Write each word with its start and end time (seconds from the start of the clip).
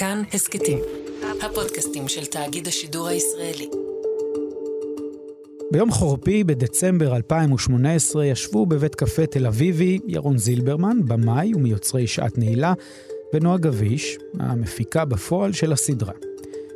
כאן 0.00 0.22
הסכתים, 0.32 0.78
הפודקאסטים 1.42 2.08
של 2.08 2.26
תאגיד 2.26 2.68
השידור 2.68 3.08
הישראלי. 3.08 3.68
ביום 5.72 5.90
חורפי 5.90 6.44
בדצמבר 6.44 7.16
2018 7.16 8.26
ישבו 8.26 8.66
בבית 8.66 8.94
קפה 8.94 9.26
תל 9.26 9.46
אביבי 9.46 9.98
ירון 10.06 10.38
זילברמן, 10.38 10.98
במאי 11.04 11.54
ומיוצרי 11.54 12.06
שעת 12.06 12.38
נעילה, 12.38 12.72
ונועה 13.34 13.58
גביש, 13.58 14.18
המפיקה 14.38 15.04
בפועל 15.04 15.52
של 15.52 15.72
הסדרה. 15.72 16.12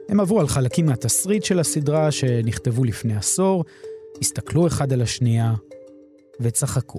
הם 0.08 0.20
עברו 0.20 0.40
על 0.40 0.48
חלקים 0.48 0.86
מהתסריט 0.86 1.44
של 1.44 1.60
הסדרה 1.60 2.10
שנכתבו 2.10 2.84
לפני 2.84 3.16
עשור, 3.16 3.64
הסתכלו 4.20 4.66
אחד 4.66 4.92
על 4.92 5.02
השנייה 5.02 5.54
וצחקו. 6.40 6.98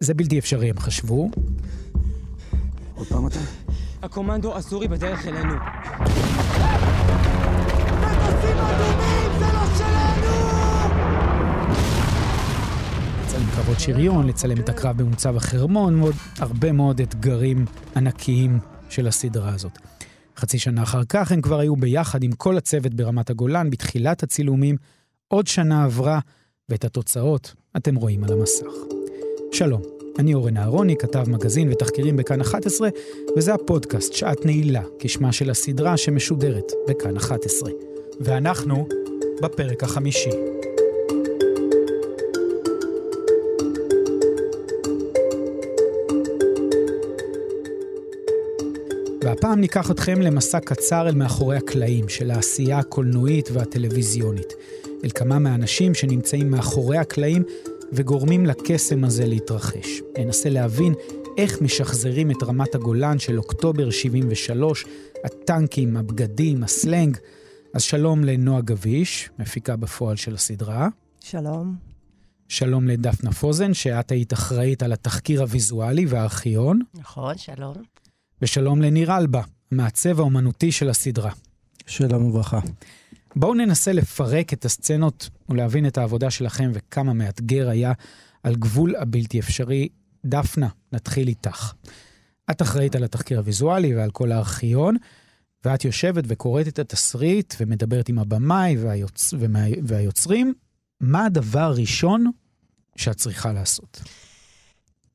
זה 0.00 0.14
בלתי 0.14 0.38
אפשרי, 0.38 0.70
הם 0.70 0.78
חשבו. 0.78 1.30
עוד 2.94 3.06
פעם 3.06 3.26
אתה? 3.26 3.65
הקומנדו 4.02 4.56
הסורי 4.56 4.88
בדרך 4.88 5.26
אלינו. 5.26 5.54
לצלם 13.24 13.50
קרבות 13.56 13.80
שריון, 13.80 14.26
לצלם 14.26 14.60
את 14.60 14.68
הקרב 14.68 14.96
במוצב 14.96 15.36
החרמון, 15.36 16.02
ועוד 16.02 16.14
הרבה 16.38 16.72
מאוד 16.72 17.00
אתגרים 17.00 17.64
ענקיים 17.96 18.58
של 18.88 19.06
הסדרה 19.06 19.54
הזאת. 19.54 19.78
חצי 20.36 20.58
שנה 20.58 20.82
אחר 20.82 21.04
כך 21.08 21.32
הם 21.32 21.40
כבר 21.40 21.58
היו 21.58 21.76
ביחד 21.76 22.22
עם 22.22 22.32
כל 22.32 22.56
הצוות 22.56 22.94
ברמת 22.94 23.30
הגולן 23.30 23.70
בתחילת 23.70 24.22
הצילומים. 24.22 24.76
עוד 25.28 25.46
שנה 25.46 25.84
עברה, 25.84 26.18
ואת 26.68 26.84
התוצאות 26.84 27.54
אתם 27.76 27.94
רואים 27.94 28.24
על 28.24 28.32
המסך. 28.32 28.66
שלום, 29.52 29.82
אני 30.18 30.34
אורן 30.34 30.56
אהרוני, 30.56 30.96
כתב 30.96 31.30
מגזין 31.30 31.72
ותחקירים 31.72 32.16
בכאן 32.16 32.40
11, 32.40 32.88
וזה 33.36 33.54
הפודקאסט 33.54 34.12
שעת 34.12 34.46
נעילה, 34.46 34.82
כשמה 34.98 35.32
של 35.32 35.50
הסדרה 35.50 35.96
שמשודרת 35.96 36.72
בכאן 36.88 37.16
11. 37.16 37.70
ואנחנו 38.20 38.88
בפרק 39.42 39.82
החמישי. 39.82 40.30
והפעם 49.22 49.60
ניקח 49.60 49.90
אתכם 49.90 50.20
למסע 50.20 50.60
קצר 50.60 51.08
אל 51.08 51.14
מאחורי 51.14 51.56
הקלעים 51.56 52.08
של 52.08 52.30
העשייה 52.30 52.78
הקולנועית 52.78 53.48
והטלוויזיונית. 53.52 54.54
אל 55.04 55.10
כמה 55.14 55.38
מהאנשים 55.38 55.94
שנמצאים 55.94 56.50
מאחורי 56.50 56.98
הקלעים 56.98 57.42
וגורמים 57.92 58.46
לקסם 58.46 59.04
הזה 59.04 59.26
להתרחש. 59.26 60.00
ננסה 60.18 60.48
להבין 60.48 60.94
איך 61.38 61.62
משחזרים 61.62 62.30
את 62.30 62.42
רמת 62.42 62.74
הגולן 62.74 63.18
של 63.18 63.38
אוקטובר 63.38 63.90
73, 63.90 64.84
הטנקים, 65.24 65.96
הבגדים, 65.96 66.62
הסלנג. 66.62 67.16
אז 67.74 67.82
שלום 67.82 68.24
לנועה 68.24 68.60
גביש, 68.60 69.30
מפיקה 69.38 69.76
בפועל 69.76 70.16
של 70.16 70.34
הסדרה. 70.34 70.88
שלום. 71.20 71.76
שלום 72.48 72.88
לדפנה 72.88 73.32
פוזן, 73.32 73.74
שאת 73.74 74.10
היית 74.10 74.32
אחראית 74.32 74.82
על 74.82 74.92
התחקיר 74.92 75.40
הוויזואלי 75.40 76.06
והארכיון. 76.06 76.80
נכון, 76.94 77.38
שלום. 77.38 77.74
ושלום 78.42 78.82
לניר 78.82 79.16
אלבה, 79.16 79.42
המעצב 79.72 80.20
האומנותי 80.20 80.72
של 80.72 80.90
הסדרה. 80.90 81.30
שלום 81.86 82.24
וברכה. 82.24 82.60
בואו 83.36 83.54
ננסה 83.54 83.92
לפרק 83.92 84.52
את 84.52 84.64
הסצנות 84.64 85.28
ולהבין 85.48 85.86
את 85.86 85.98
העבודה 85.98 86.30
שלכם 86.30 86.70
וכמה 86.74 87.12
מאתגר 87.12 87.68
היה 87.68 87.92
על 88.42 88.54
גבול 88.54 88.96
הבלתי 88.96 89.40
אפשרי. 89.40 89.88
דפנה, 90.24 90.68
נתחיל 90.92 91.28
איתך. 91.28 91.72
את 92.50 92.62
אחראית 92.62 92.96
על 92.96 93.04
התחקיר 93.04 93.38
הוויזואלי 93.38 93.96
ועל 93.96 94.10
כל 94.10 94.32
הארכיון, 94.32 94.96
ואת 95.64 95.84
יושבת 95.84 96.24
וקוראת 96.26 96.68
את 96.68 96.78
התסריט 96.78 97.54
ומדברת 97.60 98.08
עם 98.08 98.18
הבמאי 98.18 98.76
והיוצ... 98.78 99.34
והיוצרים. 99.84 100.54
מה 101.00 101.24
הדבר 101.24 101.60
הראשון 101.60 102.30
שאת 102.96 103.16
צריכה 103.16 103.52
לעשות? 103.52 104.02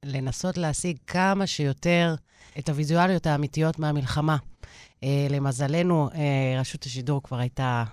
לנסות 0.06 0.58
להשיג 0.58 0.98
כמה 1.08 1.48
שיותר 1.48 2.16
את 2.60 2.70
הוויזואליות 2.70 3.28
האמיתיות 3.28 3.80
מהמלחמה. 3.80 4.38
אה, 5.04 5.28
למזלנו, 5.30 6.10
אה, 6.16 6.60
רשות 6.60 6.84
השידור 6.84 7.24
כבר 7.24 7.38
הייתה 7.38 7.84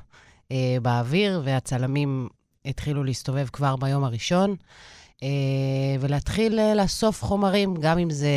אה, 0.53 0.77
באוויר, 0.83 1.43
והצלמים 1.45 2.29
התחילו 2.65 3.05
להסתובב 3.05 3.47
כבר 3.53 3.77
ביום 3.77 4.05
הראשון, 4.05 4.57
אה, 5.23 5.29
ולהתחיל 6.01 6.59
אה, 6.59 6.75
לאסוף 6.75 7.23
חומרים, 7.25 7.75
גם 7.75 7.99
אם 7.99 8.11
זה 8.11 8.29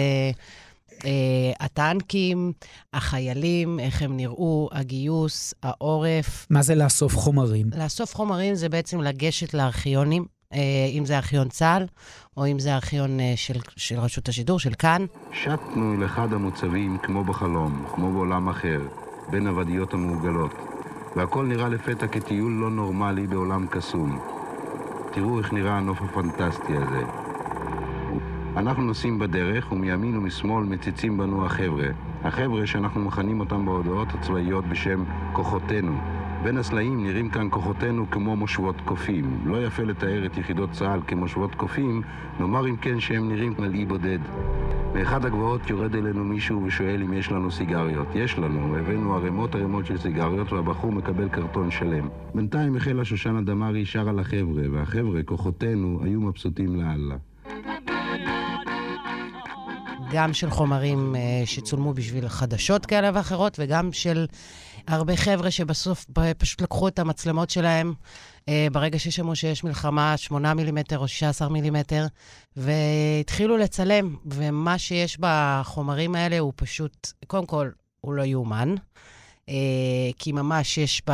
אה, 1.06 1.52
הטנקים, 1.60 2.52
החיילים, 2.94 3.80
איך 3.80 4.02
הם 4.02 4.18
נראו, 4.18 4.70
הגיוס, 4.72 5.54
העורף. 5.64 6.48
מה 6.50 6.62
זה 6.62 6.76
לאסוף 6.76 7.16
חומרים? 7.18 7.68
לאסוף 7.78 8.16
חומרים 8.16 8.56
זה 8.56 8.70
בעצם 8.70 9.02
לגשת 9.02 9.54
לארכיונים, 9.54 10.26
אה, 10.54 10.60
אם 10.92 11.06
זה 11.06 11.18
ארכיון 11.18 11.50
צה"ל, 11.50 11.86
או 12.38 12.48
אם 12.48 12.60
זה 12.60 12.76
ארכיון 12.76 13.20
אה, 13.20 13.34
של, 13.36 13.60
של 13.76 14.00
רשות 14.00 14.30
השידור, 14.30 14.60
של 14.60 14.74
כאן. 14.74 15.06
שטנו 15.34 15.94
אל 15.94 16.06
אחד 16.06 16.34
המוצבים 16.34 16.98
כמו 17.04 17.24
בחלום, 17.24 17.86
כמו 17.96 18.14
בעולם 18.14 18.50
אחר, 18.50 18.82
בין 19.32 19.48
הוודיות 19.48 19.94
המעוגלות, 19.94 20.52
והכל 21.16 21.46
נראה 21.46 21.70
לפתע 21.70 22.08
כטיול 22.08 22.52
לא 22.52 22.70
נורמלי 22.70 23.28
בעולם 23.28 23.68
קסום. 23.68 24.20
תראו 25.12 25.40
איך 25.40 25.54
נראה 25.54 25.78
הנוף 25.78 26.02
הפנטסטי 26.02 26.74
הזה. 26.78 27.04
אנחנו 28.58 28.84
נוסעים 28.84 29.20
בדרך, 29.20 29.72
ומימין 29.72 30.18
ומשמאל 30.18 30.64
מציצים 30.66 31.18
בנו 31.18 31.46
החבר'ה. 31.46 31.88
החבר'ה 32.24 32.68
שאנחנו 32.68 33.02
מכנים 33.02 33.40
אותם 33.40 33.66
בהודעות 33.66 34.08
הצבאיות 34.14 34.66
בשם 34.66 35.04
כוחותינו. 35.34 36.21
בין 36.44 36.58
הסלעים 36.58 37.04
נראים 37.04 37.30
כאן 37.30 37.48
כוחותינו 37.50 38.10
כמו 38.12 38.36
מושבות 38.36 38.76
קופים. 38.86 39.42
לא 39.46 39.66
יפה 39.66 39.84
לתאר 39.84 40.26
את 40.26 40.38
יחידות 40.38 40.72
צה"ל 40.72 41.00
כמושבות 41.08 41.56
קופים, 41.56 42.02
נאמר 42.40 42.68
אם 42.68 42.76
כן 42.76 43.00
שהם 43.00 43.30
נראים 43.30 43.54
על 43.58 43.74
אי 43.74 43.86
בודד. 43.86 44.20
מאחד 44.94 45.26
הגבעות 45.26 45.70
יורד 45.70 45.96
אלינו 45.96 46.24
מישהו 46.24 46.64
ושואל 46.64 47.04
אם 47.04 47.14
יש 47.14 47.32
לנו 47.32 47.52
סיגריות. 47.52 48.08
יש 48.16 48.38
לנו, 48.38 48.78
הבאנו 48.78 49.16
ערימות 49.16 49.56
ערימות 49.56 49.86
של 49.86 49.98
סיגריות 49.98 50.54
והבחור 50.54 50.92
מקבל 50.92 51.30
קרטון 51.30 51.72
שלם. 51.72 52.10
בינתיים 52.36 52.76
החלה 52.76 53.06
שושנה 53.06 53.42
דמארי 53.42 53.86
שרה 53.86 54.12
לחבר'ה, 54.12 54.64
והחבר'ה, 54.72 55.24
כוחותינו, 55.24 56.00
היו 56.04 56.22
מבסוטים 56.22 56.76
לאללה. 56.76 57.16
גם 60.14 60.34
של 60.34 60.50
חומרים 60.50 61.16
uh, 61.16 61.46
שצולמו 61.46 61.94
בשביל 61.94 62.28
חדשות 62.28 62.86
כאלה 62.86 63.12
ואחרות, 63.14 63.58
וגם 63.60 63.90
של 63.92 64.26
הרבה 64.88 65.16
חבר'ה 65.16 65.52
שבסוף 65.52 66.06
פשוט 66.38 66.62
לקחו 66.62 66.88
את 66.88 67.00
המצלמות 67.00 67.50
שלהם 67.50 67.94
uh, 68.40 68.44
ברגע 68.72 69.00
ששמעו 69.00 69.36
שיש 69.36 69.64
מלחמה 69.64 70.18
8 70.18 70.54
מילימטר 70.54 71.00
או 71.00 71.08
16 71.08 71.50
מילימטר, 71.50 72.06
והתחילו 72.56 73.58
לצלם, 73.58 74.16
ומה 74.26 74.78
שיש 74.78 75.18
בחומרים 75.20 76.16
האלה 76.16 76.40
הוא 76.40 76.54
פשוט, 76.56 77.12
קודם 77.28 77.46
כל, 77.46 77.70
הוא 78.02 78.14
לא 78.14 78.24
יאומן. 78.24 78.76
Uh, 79.50 79.54
כי 80.18 80.32
ממש 80.32 80.78
יש 80.78 81.02
ב, 81.10 81.12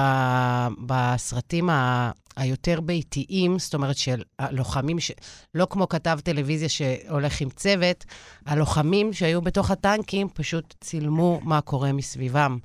בסרטים 0.85 1.69
ה, 1.69 2.11
היותר 2.37 2.81
ביתיים, 2.81 3.59
זאת 3.59 3.73
אומרת 3.73 3.97
של 3.97 4.21
הלוחמים, 4.39 4.99
ש... 4.99 5.11
לא 5.55 5.67
כמו 5.69 5.89
כתב 5.89 6.19
טלוויזיה 6.23 6.69
שהולך 6.69 7.41
עם 7.41 7.49
צוות, 7.49 8.05
הלוחמים 8.45 9.13
שהיו 9.13 9.41
בתוך 9.41 9.71
הטנקים 9.71 10.29
פשוט 10.33 10.75
צילמו 10.81 11.39
מה 11.43 11.61
קורה 11.61 11.91
מסביבם. 11.91 12.57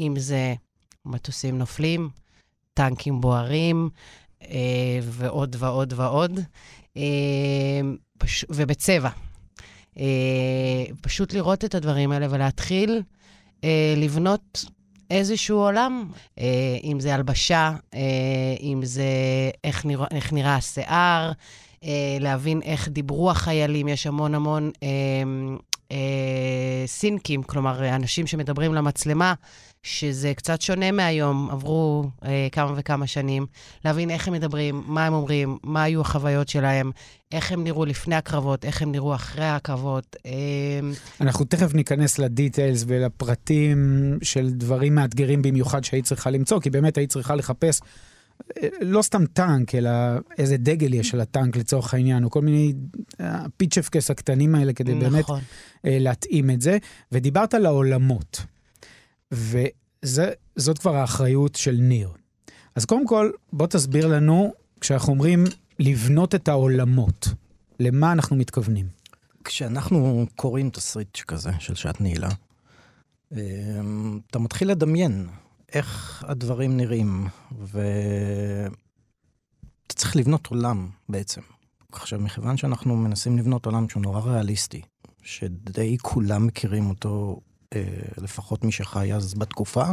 אם 0.00 0.14
זה 0.18 0.54
מטוסים 1.04 1.58
נופלים, 1.58 2.08
טנקים 2.74 3.20
בוערים, 3.20 3.90
אה, 4.42 5.00
ועוד 5.02 5.56
ועוד 5.58 5.92
ועוד, 5.96 6.40
אה, 6.96 7.80
פש... 8.18 8.44
ובצבע. 8.50 9.10
אה, 9.98 10.84
פשוט 11.00 11.32
לראות 11.34 11.64
את 11.64 11.74
הדברים 11.74 12.12
האלה 12.12 12.26
ולהתחיל 12.30 13.02
אה, 13.64 13.94
לבנות 13.96 14.64
איזשהו 15.10 15.58
עולם, 15.58 16.10
אה, 16.38 16.78
אם 16.84 17.00
זה 17.00 17.14
הלבשה, 17.14 17.72
אה, 17.94 18.00
אם 18.60 18.80
זה 18.84 19.04
איך 19.64 19.84
נראה, 19.84 20.06
איך 20.10 20.32
נראה 20.32 20.56
השיער, 20.56 21.32
אה, 21.84 22.16
להבין 22.20 22.62
איך 22.62 22.88
דיברו 22.88 23.30
החיילים, 23.30 23.88
יש 23.88 24.06
המון 24.06 24.34
המון 24.34 24.70
אה, 24.82 24.88
אה, 25.92 26.86
סינקים, 26.86 27.42
כלומר, 27.42 27.88
אנשים 27.96 28.26
שמדברים 28.26 28.74
למצלמה, 28.74 29.34
שזה 29.82 30.32
קצת 30.34 30.60
שונה 30.60 30.92
מהיום, 30.92 31.48
עברו 31.50 32.04
אה, 32.24 32.48
כמה 32.52 32.72
וכמה 32.76 33.06
שנים, 33.06 33.46
להבין 33.84 34.10
איך 34.10 34.28
הם 34.28 34.34
מדברים, 34.34 34.82
מה 34.86 35.06
הם 35.06 35.12
אומרים, 35.12 35.58
מה 35.62 35.82
היו 35.82 36.00
החוויות 36.00 36.48
שלהם, 36.48 36.90
איך 37.32 37.52
הם 37.52 37.64
נראו 37.64 37.84
לפני 37.84 38.14
הקרבות, 38.14 38.64
איך 38.64 38.82
הם 38.82 38.92
נראו 38.92 39.14
אחרי 39.14 39.44
הקרבות. 39.44 40.16
אה... 40.26 40.30
אנחנו 41.20 41.44
תכף 41.44 41.74
ניכנס 41.74 42.18
לדיטיילס 42.18 42.84
ולפרטים 42.86 43.78
של 44.22 44.50
דברים 44.50 44.94
מאתגרים 44.94 45.42
במיוחד 45.42 45.84
שהיית 45.84 46.04
צריכה 46.04 46.30
למצוא, 46.30 46.60
כי 46.60 46.70
באמת 46.70 46.98
היית 46.98 47.10
צריכה 47.10 47.34
לחפש 47.34 47.80
אה, 48.62 48.68
לא 48.80 49.02
סתם 49.02 49.26
טנק, 49.26 49.74
אלא 49.74 49.90
איזה 50.38 50.56
דגל 50.56 50.94
יש 50.94 51.14
על 51.14 51.20
הטנק 51.20 51.56
לצורך 51.56 51.94
העניין, 51.94 52.24
או 52.24 52.30
כל 52.30 52.42
מיני 52.42 52.72
הפיצ'פקס 53.18 54.10
הקטנים 54.10 54.54
האלה 54.54 54.72
כדי 54.72 54.94
נכון. 54.94 55.10
באמת 55.10 55.24
אה, 55.86 55.98
להתאים 56.00 56.50
את 56.50 56.60
זה. 56.60 56.78
ודיברת 57.12 57.54
על 57.54 57.66
העולמות. 57.66 58.42
וזאת 59.32 60.78
כבר 60.78 60.96
האחריות 60.96 61.54
של 61.54 61.76
ניר. 61.80 62.10
אז 62.74 62.84
קודם 62.84 63.06
כל, 63.06 63.30
בוא 63.52 63.66
תסביר 63.66 64.06
לנו, 64.06 64.52
כשאנחנו 64.80 65.12
אומרים 65.12 65.44
לבנות 65.78 66.34
את 66.34 66.48
העולמות, 66.48 67.28
למה 67.80 68.12
אנחנו 68.12 68.36
מתכוונים? 68.36 68.88
כשאנחנו 69.44 70.26
קוראים 70.36 70.70
תסריט 70.70 71.16
שכזה, 71.16 71.50
של 71.58 71.74
שעת 71.74 72.00
נעילה, 72.00 72.28
אמ, 73.32 74.20
אתה 74.30 74.38
מתחיל 74.38 74.70
לדמיין 74.70 75.28
איך 75.72 76.24
הדברים 76.28 76.76
נראים, 76.76 77.26
ואתה 77.58 78.74
צריך 79.94 80.16
לבנות 80.16 80.46
עולם 80.46 80.88
בעצם. 81.08 81.40
עכשיו, 81.92 82.20
מכיוון 82.20 82.56
שאנחנו 82.56 82.96
מנסים 82.96 83.38
לבנות 83.38 83.66
עולם 83.66 83.88
שהוא 83.88 84.02
נורא 84.02 84.20
ריאליסטי, 84.20 84.82
שדי 85.22 85.96
כולם 86.02 86.46
מכירים 86.46 86.90
אותו, 86.90 87.40
לפחות 88.18 88.64
מי 88.64 88.72
שחי 88.72 89.12
אז 89.12 89.34
בתקופה, 89.34 89.84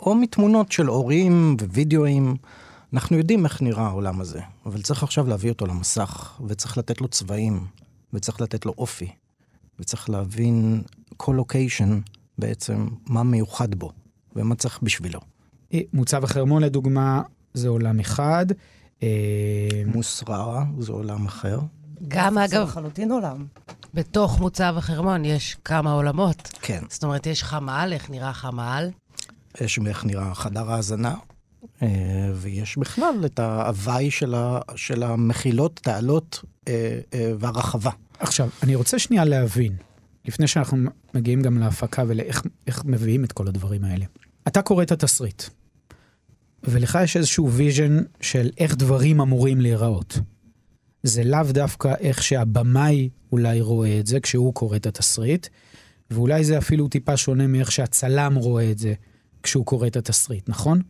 או 0.00 0.14
מתמונות 0.14 0.72
של 0.72 0.86
הורים 0.86 1.56
ווידאוים, 1.60 2.36
אנחנו 2.92 3.16
יודעים 3.16 3.44
איך 3.44 3.62
נראה 3.62 3.86
העולם 3.86 4.20
הזה, 4.20 4.40
אבל 4.66 4.82
צריך 4.82 5.02
עכשיו 5.02 5.26
להביא 5.26 5.50
אותו 5.50 5.66
למסך, 5.66 6.40
וצריך 6.46 6.78
לתת 6.78 7.00
לו 7.00 7.08
צבעים, 7.08 7.66
וצריך 8.12 8.40
לתת 8.40 8.66
לו 8.66 8.74
אופי, 8.78 9.10
וצריך 9.80 10.10
להבין 10.10 10.82
כל 11.16 11.32
לוקיישן 11.36 12.00
בעצם 12.38 12.88
מה 13.06 13.22
מיוחד 13.22 13.74
בו, 13.74 13.92
ומה 14.36 14.54
צריך 14.54 14.78
בשבילו. 14.82 15.20
אה, 15.74 15.80
מוצב 15.92 16.24
החרמון, 16.24 16.62
לדוגמה, 16.62 17.22
זה 17.54 17.68
עולם 17.68 18.00
אחד. 18.00 18.46
אה, 19.02 19.08
מוסררה 19.86 20.64
זה 20.78 20.92
עולם 20.92 21.26
אחר. 21.26 21.60
גם, 22.08 22.34
זה 22.34 22.44
אגב, 22.44 22.62
לחלוטין 22.62 23.12
עולם. 23.12 23.46
בתוך 23.94 24.40
מוצב 24.40 24.74
החרמון 24.78 25.24
יש 25.24 25.56
כמה 25.64 25.92
עולמות. 25.92 26.50
כן. 26.62 26.82
זאת 26.88 27.04
אומרת, 27.04 27.26
יש 27.26 27.44
חמ"ל, 27.44 27.90
איך 27.92 28.10
נראה 28.10 28.32
חמ"ל? 28.32 28.90
יש 29.60 29.78
איך 29.86 30.04
נראה 30.04 30.34
חדר 30.34 30.70
ההאזנה, 30.70 31.14
אה, 31.82 31.88
ויש 32.34 32.78
בכלל 32.78 33.22
את 33.24 33.38
ההוואי 33.38 34.10
של, 34.10 34.34
ה, 34.34 34.60
של 34.76 35.02
המחילות, 35.02 35.80
תעלות 35.82 36.44
אה, 36.68 37.00
אה, 37.14 37.32
והרחבה. 37.38 37.90
עכשיו, 38.18 38.48
אני 38.62 38.74
רוצה 38.74 38.98
שנייה 38.98 39.24
להבין, 39.24 39.76
לפני 40.24 40.46
שאנחנו 40.46 40.78
מגיעים 41.14 41.42
גם 41.42 41.58
להפקה 41.58 42.04
ולאיך 42.06 42.42
איך 42.66 42.84
מביאים 42.84 43.24
את 43.24 43.32
כל 43.32 43.48
הדברים 43.48 43.84
האלה. 43.84 44.04
אתה 44.48 44.62
קורא 44.62 44.82
את 44.82 44.92
התסריט, 44.92 45.42
ולך 46.64 46.98
יש 47.02 47.16
איזשהו 47.16 47.52
vision 47.52 47.98
של 48.20 48.50
איך 48.58 48.76
דברים 48.76 49.20
אמורים 49.20 49.60
להיראות. 49.60 50.18
זה 51.06 51.24
לאו 51.24 51.42
דווקא 51.50 51.94
איך 52.00 52.22
שהבמאי 52.22 53.08
אולי 53.32 53.60
רואה 53.60 54.00
את 54.00 54.06
זה 54.06 54.20
כשהוא 54.20 54.54
קורא 54.54 54.76
את 54.76 54.86
התסריט, 54.86 55.46
ואולי 56.10 56.44
זה 56.44 56.58
אפילו 56.58 56.88
טיפה 56.88 57.16
שונה 57.16 57.46
מאיך 57.46 57.72
שהצלם 57.72 58.34
רואה 58.34 58.70
את 58.70 58.78
זה 58.78 58.94
כשהוא 59.42 59.66
קורא 59.66 59.86
את 59.86 59.96
התסריט, 59.96 60.48
נכון? 60.48 60.80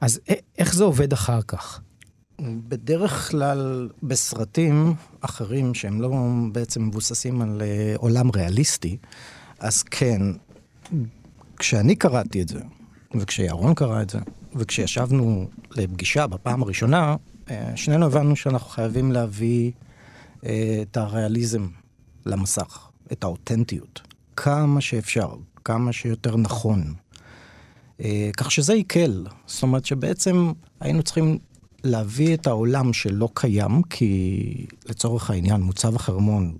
אז 0.00 0.20
איך 0.58 0.74
זה 0.74 0.84
עובד 0.84 1.12
אחר 1.12 1.42
כך? 1.42 1.80
בדרך 2.40 3.30
כלל 3.30 3.88
בסרטים 4.02 4.94
אחרים 5.20 5.74
שהם 5.74 6.00
לא 6.00 6.10
בעצם 6.52 6.82
מבוססים 6.82 7.42
על 7.42 7.62
אה, 7.62 7.94
עולם 7.96 8.30
ריאליסטי, 8.30 8.96
אז 9.58 9.82
כן, 9.82 10.20
כשאני 11.58 11.96
קראתי 11.96 12.42
את 12.42 12.48
זה, 12.48 12.60
וכשירון 13.14 13.74
קרא 13.74 14.02
את 14.02 14.10
זה, 14.10 14.18
וכשישבנו 14.54 15.48
לפגישה 15.70 16.26
בפעם 16.26 16.62
הראשונה, 16.62 17.16
אה, 17.50 17.72
שנינו 17.76 18.06
הבנו 18.06 18.36
שאנחנו 18.36 18.68
חייבים 18.68 19.12
להביא 19.12 19.72
אה, 20.46 20.78
את 20.82 20.96
הריאליזם 20.96 21.66
למסך, 22.26 22.88
את 23.12 23.24
האותנטיות, 23.24 24.00
כמה 24.36 24.80
שאפשר, 24.80 25.34
כמה 25.64 25.92
שיותר 25.92 26.36
נכון. 26.36 26.94
אה, 28.00 28.30
כך 28.36 28.50
שזה 28.50 28.74
הקל, 28.74 29.26
זאת 29.46 29.62
אומרת 29.62 29.86
שבעצם 29.86 30.52
היינו 30.80 31.02
צריכים 31.02 31.38
להביא 31.84 32.34
את 32.34 32.46
העולם 32.46 32.92
שלא 32.92 33.28
קיים, 33.34 33.82
כי 33.82 34.66
לצורך 34.88 35.30
העניין, 35.30 35.60
מוצב 35.60 35.96
החרמון, 35.96 36.56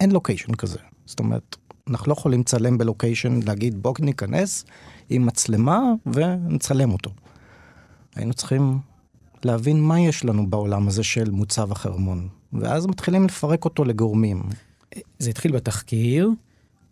אין 0.00 0.10
לוקיישן 0.10 0.54
כזה. 0.54 0.78
זאת 1.06 1.18
אומרת, 1.18 1.56
אנחנו 1.90 2.08
לא 2.08 2.12
יכולים 2.12 2.40
לצלם 2.40 2.78
בלוקיישן, 2.78 3.40
להגיד 3.46 3.82
בוא 3.82 3.94
ניכנס 4.00 4.64
עם 5.10 5.26
מצלמה 5.26 5.80
ונצלם 6.06 6.92
אותו. 6.92 7.10
היינו 8.14 8.34
צריכים 8.34 8.78
להבין 9.44 9.80
מה 9.80 10.00
יש 10.00 10.24
לנו 10.24 10.46
בעולם 10.50 10.88
הזה 10.88 11.02
של 11.02 11.30
מוצב 11.30 11.72
החרמון, 11.72 12.28
ואז 12.52 12.86
מתחילים 12.86 13.24
לפרק 13.24 13.64
אותו 13.64 13.84
לגורמים. 13.84 14.42
זה 15.18 15.30
התחיל 15.30 15.52
בתחקיר, 15.52 16.30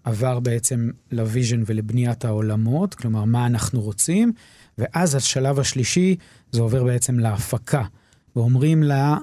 עבר 0.04 0.40
בעצם 0.40 0.90
ל 1.12 1.19
vision 1.19 1.62
ולבניית 1.66 2.24
העולמות, 2.24 2.94
כלומר, 2.94 3.24
מה 3.24 3.46
אנחנו 3.46 3.80
רוצים, 3.80 4.32
ואז 4.78 5.14
השלב 5.14 5.58
השלישי, 5.58 6.16
זה 6.52 6.60
עובר 6.60 6.84
בעצם 6.84 7.18
להפקה, 7.18 7.84
ואומרים 8.36 8.82
לה, 8.82 9.16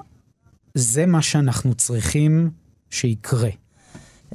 זה 0.76 1.06
מה 1.06 1.22
שאנחנו 1.22 1.76
צריכים 1.76 2.50
שיקרה. 2.90 3.50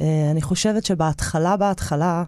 אה, 0.00 0.30
אני 0.30 0.42
חושבת 0.42 0.84
שבהתחלה, 0.84 1.56
בהתחלה, 1.56 2.24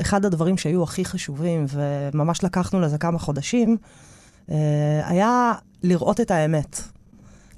אחד 0.00 0.24
הדברים 0.24 0.56
שהיו 0.56 0.82
הכי 0.82 1.04
חשובים, 1.04 1.66
וממש 1.68 2.44
לקחנו 2.44 2.80
לזה 2.80 2.98
כמה 2.98 3.18
חודשים, 3.18 3.76
אה, 4.50 5.02
היה 5.04 5.52
לראות 5.82 6.20
את 6.20 6.30
האמת. 6.30 6.80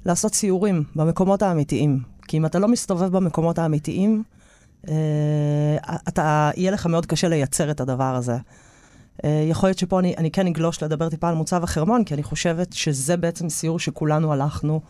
לעשות 0.05 0.33
סיורים 0.33 0.83
במקומות 0.95 1.41
האמיתיים. 1.41 1.99
כי 2.27 2.37
אם 2.37 2.45
אתה 2.45 2.59
לא 2.59 2.67
מסתובב 2.67 3.17
במקומות 3.17 3.59
האמיתיים, 3.59 4.23
אה, 4.89 5.77
אתה, 6.07 6.51
יהיה 6.55 6.71
לך 6.71 6.85
מאוד 6.85 7.05
קשה 7.05 7.27
לייצר 7.27 7.71
את 7.71 7.81
הדבר 7.81 8.15
הזה. 8.15 8.37
יכול 9.49 9.69
להיות 9.69 9.79
שפה 9.79 9.99
אני, 9.99 10.15
אני 10.17 10.31
כן 10.31 10.47
אגלוש 10.47 10.83
לדבר 10.83 11.09
טיפה 11.09 11.29
על 11.29 11.35
מוצב 11.35 11.63
החרמון, 11.63 12.03
כי 12.03 12.13
אני 12.13 12.23
חושבת 12.23 12.73
שזה 12.73 13.17
בעצם 13.17 13.49
סיור 13.49 13.79
שכולנו 13.79 14.33
הלכנו 14.33 14.81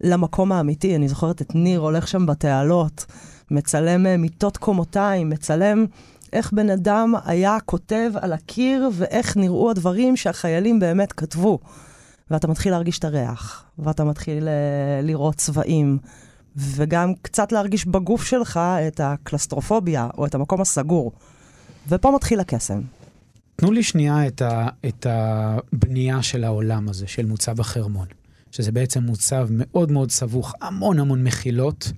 למקום 0.00 0.52
האמיתי. 0.52 0.96
אני 0.96 1.08
זוכרת 1.08 1.42
את 1.42 1.54
ניר 1.54 1.80
הולך 1.80 2.08
שם 2.08 2.26
בתעלות, 2.26 3.06
מצלם 3.50 4.06
אה, 4.06 4.16
מיטות 4.16 4.56
קומותיים, 4.56 5.30
מצלם 5.30 5.86
איך 6.32 6.52
בן 6.52 6.70
אדם 6.70 7.14
היה 7.24 7.58
כותב 7.64 8.10
על 8.20 8.32
הקיר 8.32 8.90
ואיך 8.92 9.36
נראו 9.36 9.70
הדברים 9.70 10.16
שהחיילים 10.16 10.80
באמת 10.80 11.12
כתבו. 11.12 11.58
ואתה 12.30 12.48
מתחיל 12.48 12.72
להרגיש 12.72 12.98
את 12.98 13.04
הריח, 13.04 13.64
ואתה 13.78 14.04
מתחיל 14.04 14.44
uh, 14.44 15.06
לראות 15.06 15.34
צבעים, 15.34 15.98
וגם 16.56 17.12
קצת 17.22 17.52
להרגיש 17.52 17.86
בגוף 17.86 18.24
שלך 18.24 18.60
את 18.88 19.00
הקלסטרופוביה, 19.00 20.08
או 20.18 20.26
את 20.26 20.34
המקום 20.34 20.60
הסגור. 20.60 21.12
ופה 21.88 22.10
מתחיל 22.10 22.40
הקסם. 22.40 22.80
תנו 23.56 23.72
לי 23.72 23.82
שנייה 23.82 24.26
את, 24.26 24.42
ה, 24.42 24.68
את 24.88 25.06
הבנייה 25.10 26.22
של 26.22 26.44
העולם 26.44 26.88
הזה, 26.88 27.06
של 27.06 27.26
מוצב 27.26 27.60
החרמון, 27.60 28.06
שזה 28.50 28.72
בעצם 28.72 29.02
מוצב 29.02 29.48
מאוד 29.50 29.92
מאוד 29.92 30.10
סבוך, 30.10 30.54
המון 30.60 30.98
המון 30.98 31.24
מחילות, 31.24 31.92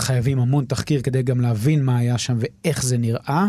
חייבים 0.00 0.38
המון 0.38 0.64
תחקיר 0.64 1.02
כדי 1.02 1.22
גם 1.22 1.40
להבין 1.40 1.84
מה 1.84 1.98
היה 1.98 2.18
שם 2.18 2.38
ואיך 2.38 2.84
זה 2.84 2.98
נראה. 2.98 3.48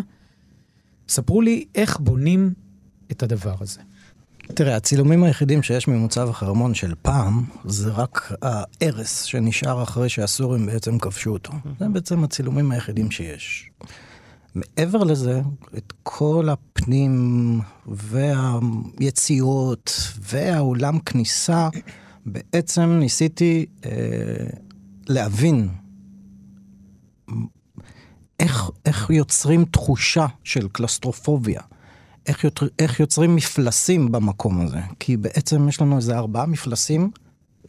ספרו 1.10 1.41
לי 1.41 1.65
איך 1.75 2.00
בונים 2.00 2.53
את 3.12 3.24
הדבר 3.24 3.55
הזה. 3.60 3.79
תראה, 4.53 4.75
הצילומים 4.75 5.24
היחידים 5.24 5.63
שיש 5.63 5.88
ממוצב 5.88 6.29
החרמון 6.29 6.74
של 6.74 6.93
פעם, 7.01 7.43
זה 7.65 7.89
רק 7.89 8.31
ההרס 8.41 9.24
שנשאר 9.24 9.84
אחרי 9.84 10.10
שהסורים 10.10 10.65
בעצם 10.65 11.00
כבשו 11.00 11.29
אותו. 11.29 11.53
זה 11.79 11.89
בעצם 11.89 12.24
הצילומים 12.24 12.72
היחידים 12.72 13.12
שיש. 13.12 13.70
מעבר 14.55 15.03
לזה, 15.03 15.41
את 15.77 15.93
כל 16.03 16.50
הפנים 16.50 17.60
והיציאות 18.98 19.91
והאולם 20.20 21.00
כניסה, 21.00 21.70
בעצם 22.25 22.89
ניסיתי 23.00 23.65
אה, 23.86 23.91
להבין 25.08 25.67
איך, 28.40 28.70
איך 28.86 29.10
יוצרים 29.10 29.66
תחושה 29.66 30.26
של 30.44 30.68
קלסטרופוביה. 30.68 31.62
איך, 32.28 32.44
יוצר, 32.44 32.68
איך 32.80 33.00
יוצרים 33.00 33.36
מפלסים 33.36 34.12
במקום 34.12 34.62
הזה. 34.62 34.80
כי 35.00 35.18
בעצם 35.18 35.70
יש 35.70 35.82
לנו 35.82 35.98
איזה 35.98 36.18
ארבעה 36.18 36.46
מפלסים 36.46 37.12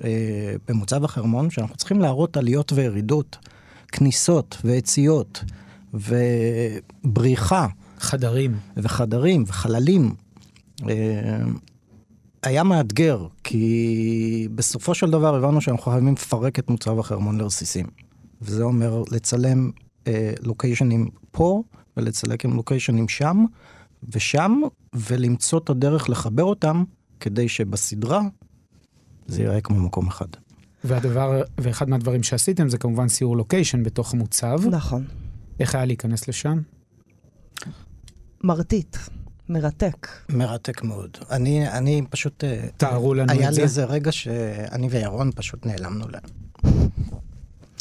אה, 0.04 0.54
במוצב 0.68 1.04
החרמון, 1.04 1.50
שאנחנו 1.50 1.76
צריכים 1.76 2.00
להראות 2.00 2.36
עליות 2.36 2.72
וירידות, 2.72 3.38
כניסות 3.88 4.58
ויציאות, 4.64 5.44
ובריחה. 5.94 7.66
חדרים. 7.98 8.56
וחדרים 8.76 9.44
וחללים. 9.46 10.14
אה, 10.88 11.42
היה 12.42 12.64
מאתגר, 12.64 13.26
כי 13.44 14.48
בסופו 14.54 14.94
של 14.94 15.10
דבר 15.10 15.34
הבנו 15.34 15.60
שאנחנו 15.60 15.92
חייבים 15.92 16.12
לפרק 16.12 16.58
את 16.58 16.70
מוצב 16.70 16.98
החרמון 16.98 17.38
לרסיסים. 17.38 17.86
וזה 18.42 18.62
אומר 18.62 19.02
לצלם 19.10 19.70
אה, 20.06 20.32
לוקיישנים 20.42 21.10
פה, 21.30 21.62
ולצלם 21.96 22.36
לוקיישנים 22.44 23.08
שם, 23.08 23.44
ושם, 24.12 24.60
ולמצוא 24.94 25.58
את 25.58 25.70
הדרך 25.70 26.10
לחבר 26.10 26.44
אותם, 26.44 26.84
כדי 27.20 27.48
שבסדרה 27.48 28.22
זה 29.26 29.42
ייראה 29.42 29.60
כמו 29.60 29.80
מקום 29.80 30.06
אחד. 30.06 30.26
והדבר, 30.84 31.42
ואחד 31.58 31.88
מהדברים 31.88 32.22
שעשיתם 32.22 32.68
זה 32.68 32.78
כמובן 32.78 33.08
סיור 33.08 33.36
לוקיישן 33.36 33.82
בתוך 33.82 34.14
המוצב. 34.14 34.60
נכון. 34.70 35.04
איך 35.60 35.74
היה 35.74 35.84
להיכנס 35.84 36.28
לשם? 36.28 36.58
מרטיט. 38.44 38.96
מרתק. 39.48 40.08
מרתק 40.28 40.82
מאוד. 40.82 41.18
אני, 41.30 41.68
אני 41.68 42.02
פשוט... 42.10 42.44
אה, 42.44 42.66
תארו 42.76 43.14
לנו 43.14 43.32
היה 43.32 43.44
את 43.44 43.48
לי 43.48 43.54
זה. 43.54 43.62
איזה 43.62 43.84
רגע 43.84 44.12
שאני 44.12 44.88
וירון 44.90 45.30
פשוט 45.34 45.66
נעלמנו 45.66 46.04
להם. 46.08 46.22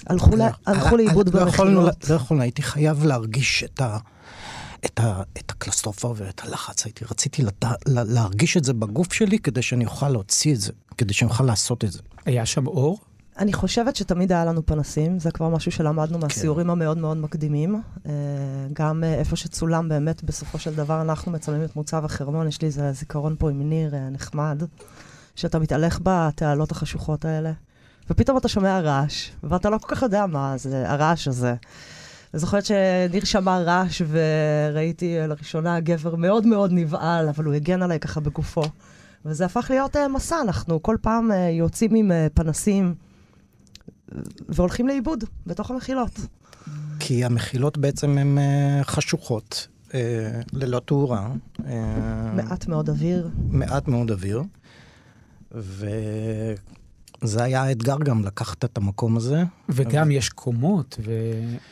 הלכו, 0.07 0.35
לא, 0.35 0.45
הלכו 0.65 0.97
לאיבוד 0.97 1.33
לא 1.33 1.41
יכולנו, 1.41 1.81
במחילות. 1.81 2.09
לא 2.09 2.15
יכולנו, 2.15 2.41
הייתי 2.41 2.61
חייב 2.61 3.05
להרגיש 3.05 3.63
את, 3.63 3.81
ה, 3.81 3.97
את, 4.85 4.99
ה, 4.99 5.21
את 5.37 5.51
הקלסטרופה 5.51 6.13
ואת 6.17 6.41
הלחץ. 6.43 6.85
הייתי, 6.85 7.05
רציתי 7.05 7.43
לת, 7.43 7.65
לה, 7.87 8.03
להרגיש 8.03 8.57
את 8.57 8.63
זה 8.63 8.73
בגוף 8.73 9.13
שלי 9.13 9.39
כדי 9.39 9.61
שאני 9.61 9.85
אוכל 9.85 10.09
להוציא 10.09 10.53
את 10.53 10.61
זה, 10.61 10.71
כדי 10.97 11.13
שאני 11.13 11.29
אוכל 11.29 11.43
לעשות 11.43 11.83
את 11.83 11.91
זה. 11.91 11.99
היה 12.25 12.45
שם 12.45 12.67
אור? 12.67 12.99
אני 13.37 13.53
חושבת 13.53 13.95
שתמיד 13.95 14.31
היה 14.31 14.45
לנו 14.45 14.65
פנסים, 14.65 15.19
זה 15.19 15.31
כבר 15.31 15.49
משהו 15.49 15.71
שלמדנו 15.71 16.17
מהסיורים 16.19 16.69
המאוד 16.69 16.97
מאוד 16.97 17.17
מקדימים. 17.17 17.81
אה, 18.05 18.11
גם 18.73 19.03
אה, 19.03 19.13
איפה 19.13 19.35
שצולם 19.35 19.89
באמת, 19.89 20.23
בסופו 20.23 20.59
של 20.59 20.75
דבר 20.75 21.01
אנחנו 21.01 21.31
מצלמים 21.31 21.63
את 21.63 21.75
מוצב 21.75 22.05
החרמון, 22.05 22.47
יש 22.47 22.61
לי 22.61 22.67
איזה 22.67 22.91
זיכרון 22.91 23.35
פה 23.39 23.49
עם 23.49 23.69
ניר 23.69 23.95
אה, 23.95 24.09
נחמד, 24.09 24.63
שאתה 25.35 25.59
מתהלך 25.59 25.99
בתעלות 26.03 26.71
החשוכות 26.71 27.25
האלה, 27.25 27.51
ופתאום 28.11 28.37
אתה 28.37 28.47
שומע 28.47 28.79
רעש, 28.79 29.29
ואתה 29.43 29.69
לא 29.69 29.77
כל 29.77 29.95
כך 29.95 30.01
יודע 30.01 30.25
מה 30.25 30.57
זה 30.57 30.89
הרעש 30.89 31.27
הזה. 31.27 31.55
אני 32.33 32.39
זוכרת 32.39 32.65
שניר 32.65 33.23
שמע 33.25 33.59
רעש 33.59 34.01
וראיתי 34.07 35.17
לראשונה 35.27 35.79
גבר 35.79 36.15
מאוד 36.15 36.47
מאוד 36.47 36.71
נבהל, 36.73 37.29
אבל 37.29 37.45
הוא 37.45 37.53
הגן 37.53 37.81
עליי 37.81 37.99
ככה 37.99 38.19
בגופו. 38.19 38.63
וזה 39.25 39.45
הפך 39.45 39.67
להיות 39.69 39.95
uh, 39.95 39.99
מסע, 40.13 40.41
אנחנו 40.41 40.81
כל 40.81 40.97
פעם 41.01 41.31
uh, 41.31 41.33
יוצאים 41.35 41.95
עם 41.95 42.11
uh, 42.11 42.33
פנסים 42.33 42.93
uh, 42.95 44.15
והולכים 44.49 44.87
לאיבוד 44.87 45.23
בתוך 45.47 45.71
המחילות. 45.71 46.19
כי 46.99 47.25
המחילות 47.25 47.77
בעצם 47.77 48.17
הן 48.17 48.37
אה, 48.37 48.79
חשוכות, 48.83 49.67
אה, 49.93 50.41
ללא 50.53 50.79
תאורה. 50.79 51.31
אה, 51.65 52.31
מעט 52.35 52.67
מאוד 52.67 52.89
אוויר. 52.89 53.29
מעט 53.49 53.87
מאוד 53.87 54.11
אוויר. 54.11 54.43
וזה 57.21 57.43
היה 57.43 57.63
האתגר 57.63 57.97
גם 58.03 58.25
לקחת 58.25 58.65
את 58.65 58.77
המקום 58.77 59.17
הזה. 59.17 59.43
וגם 59.69 60.11
יש 60.11 60.29
קומות, 60.29 60.99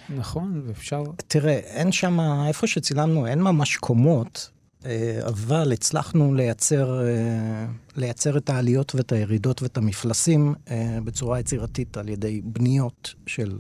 ונכון, 0.10 0.62
ואפשר... 0.66 1.04
תראה, 1.28 1.54
אין 1.54 1.92
שם, 1.92 2.20
איפה 2.48 2.68
שצילמנו, 2.68 3.28
אין 3.28 3.42
ממש 3.42 3.78
קומות, 3.78 4.50
אה, 4.86 5.20
אבל 5.28 5.72
הצלחנו 5.74 6.34
לייצר, 6.34 7.08
אה, 7.08 7.66
לייצר 7.96 8.38
את 8.38 8.50
העליות 8.50 8.96
ואת 8.96 9.12
הירידות 9.12 9.62
ואת 9.62 9.78
המפלסים 9.78 10.54
אה, 10.72 10.98
בצורה 11.04 11.40
יצירתית 11.40 11.98
על 11.98 12.10
ידי 12.10 12.42
בניות 12.42 13.14
של 13.28 13.58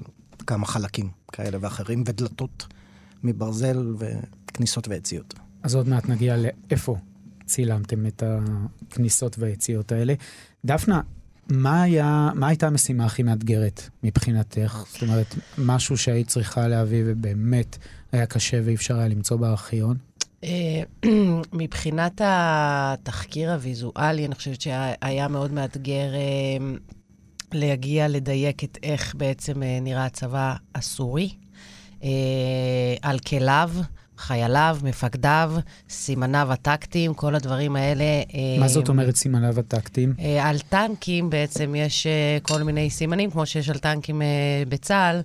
כמה 0.47 0.65
חלקים 0.65 1.09
כאלה 1.31 1.57
ואחרים, 1.61 2.03
ודלתות 2.05 2.67
מברזל 3.23 3.95
וכניסות 3.97 4.87
ויציאות. 4.87 5.33
אז 5.63 5.75
עוד 5.75 5.87
מעט 5.87 6.09
נגיע 6.09 6.35
לאיפה 6.37 6.97
צילמתם 7.45 8.05
את 8.05 8.23
הכניסות 8.25 9.39
והיציאות 9.39 9.91
האלה. 9.91 10.13
דפנה, 10.65 11.01
מה, 11.49 11.81
היה, 11.81 12.29
מה 12.35 12.47
הייתה 12.47 12.67
המשימה 12.67 13.05
הכי 13.05 13.23
מאתגרת 13.23 13.89
מבחינתך? 14.03 14.83
זאת 14.91 15.01
אומרת, 15.01 15.35
משהו 15.57 15.97
שהיית 15.97 16.27
צריכה 16.27 16.67
להביא 16.67 17.03
ובאמת 17.05 17.77
היה 18.11 18.25
קשה 18.25 18.59
ואי 18.65 18.75
אפשר 18.75 18.99
היה 18.99 19.07
למצוא 19.07 19.37
בארכיון? 19.37 19.97
אה, 20.43 20.81
מבחינת 21.53 22.21
התחקיר 22.23 23.51
הוויזואלי, 23.51 24.25
אני 24.25 24.35
חושבת 24.35 24.61
שהיה 24.61 25.27
מאוד 25.27 25.51
מאתגר 25.51 26.13
אה, 26.13 26.75
להגיע 27.51 28.07
לדייק 28.07 28.63
את 28.63 28.77
איך 28.83 29.15
בעצם 29.15 29.63
אה, 29.63 29.79
נראה 29.81 30.05
הצבא 30.05 30.53
הסורי, 30.75 31.29
על 33.01 33.19
כליו, 33.19 33.71
חייליו, 34.19 34.77
מפקדיו, 34.83 35.53
סימניו 35.89 36.51
הטקטיים, 36.51 37.13
כל 37.13 37.35
הדברים 37.35 37.75
האלה. 37.75 38.03
אה, 38.03 38.59
מה 38.59 38.67
זאת 38.67 38.89
אומרת 38.89 39.15
סימניו 39.15 39.59
הטקטיים? 39.59 40.13
אה, 40.19 40.49
על 40.49 40.59
טנקים 40.59 41.29
בעצם 41.29 41.75
יש 41.75 42.07
אה, 42.07 42.37
כל 42.41 42.63
מיני 42.63 42.89
סימנים, 42.89 43.31
כמו 43.31 43.45
שיש 43.45 43.69
על 43.69 43.77
טנקים 43.77 44.21
אה, 44.21 44.27
בצה"ל. 44.69 45.21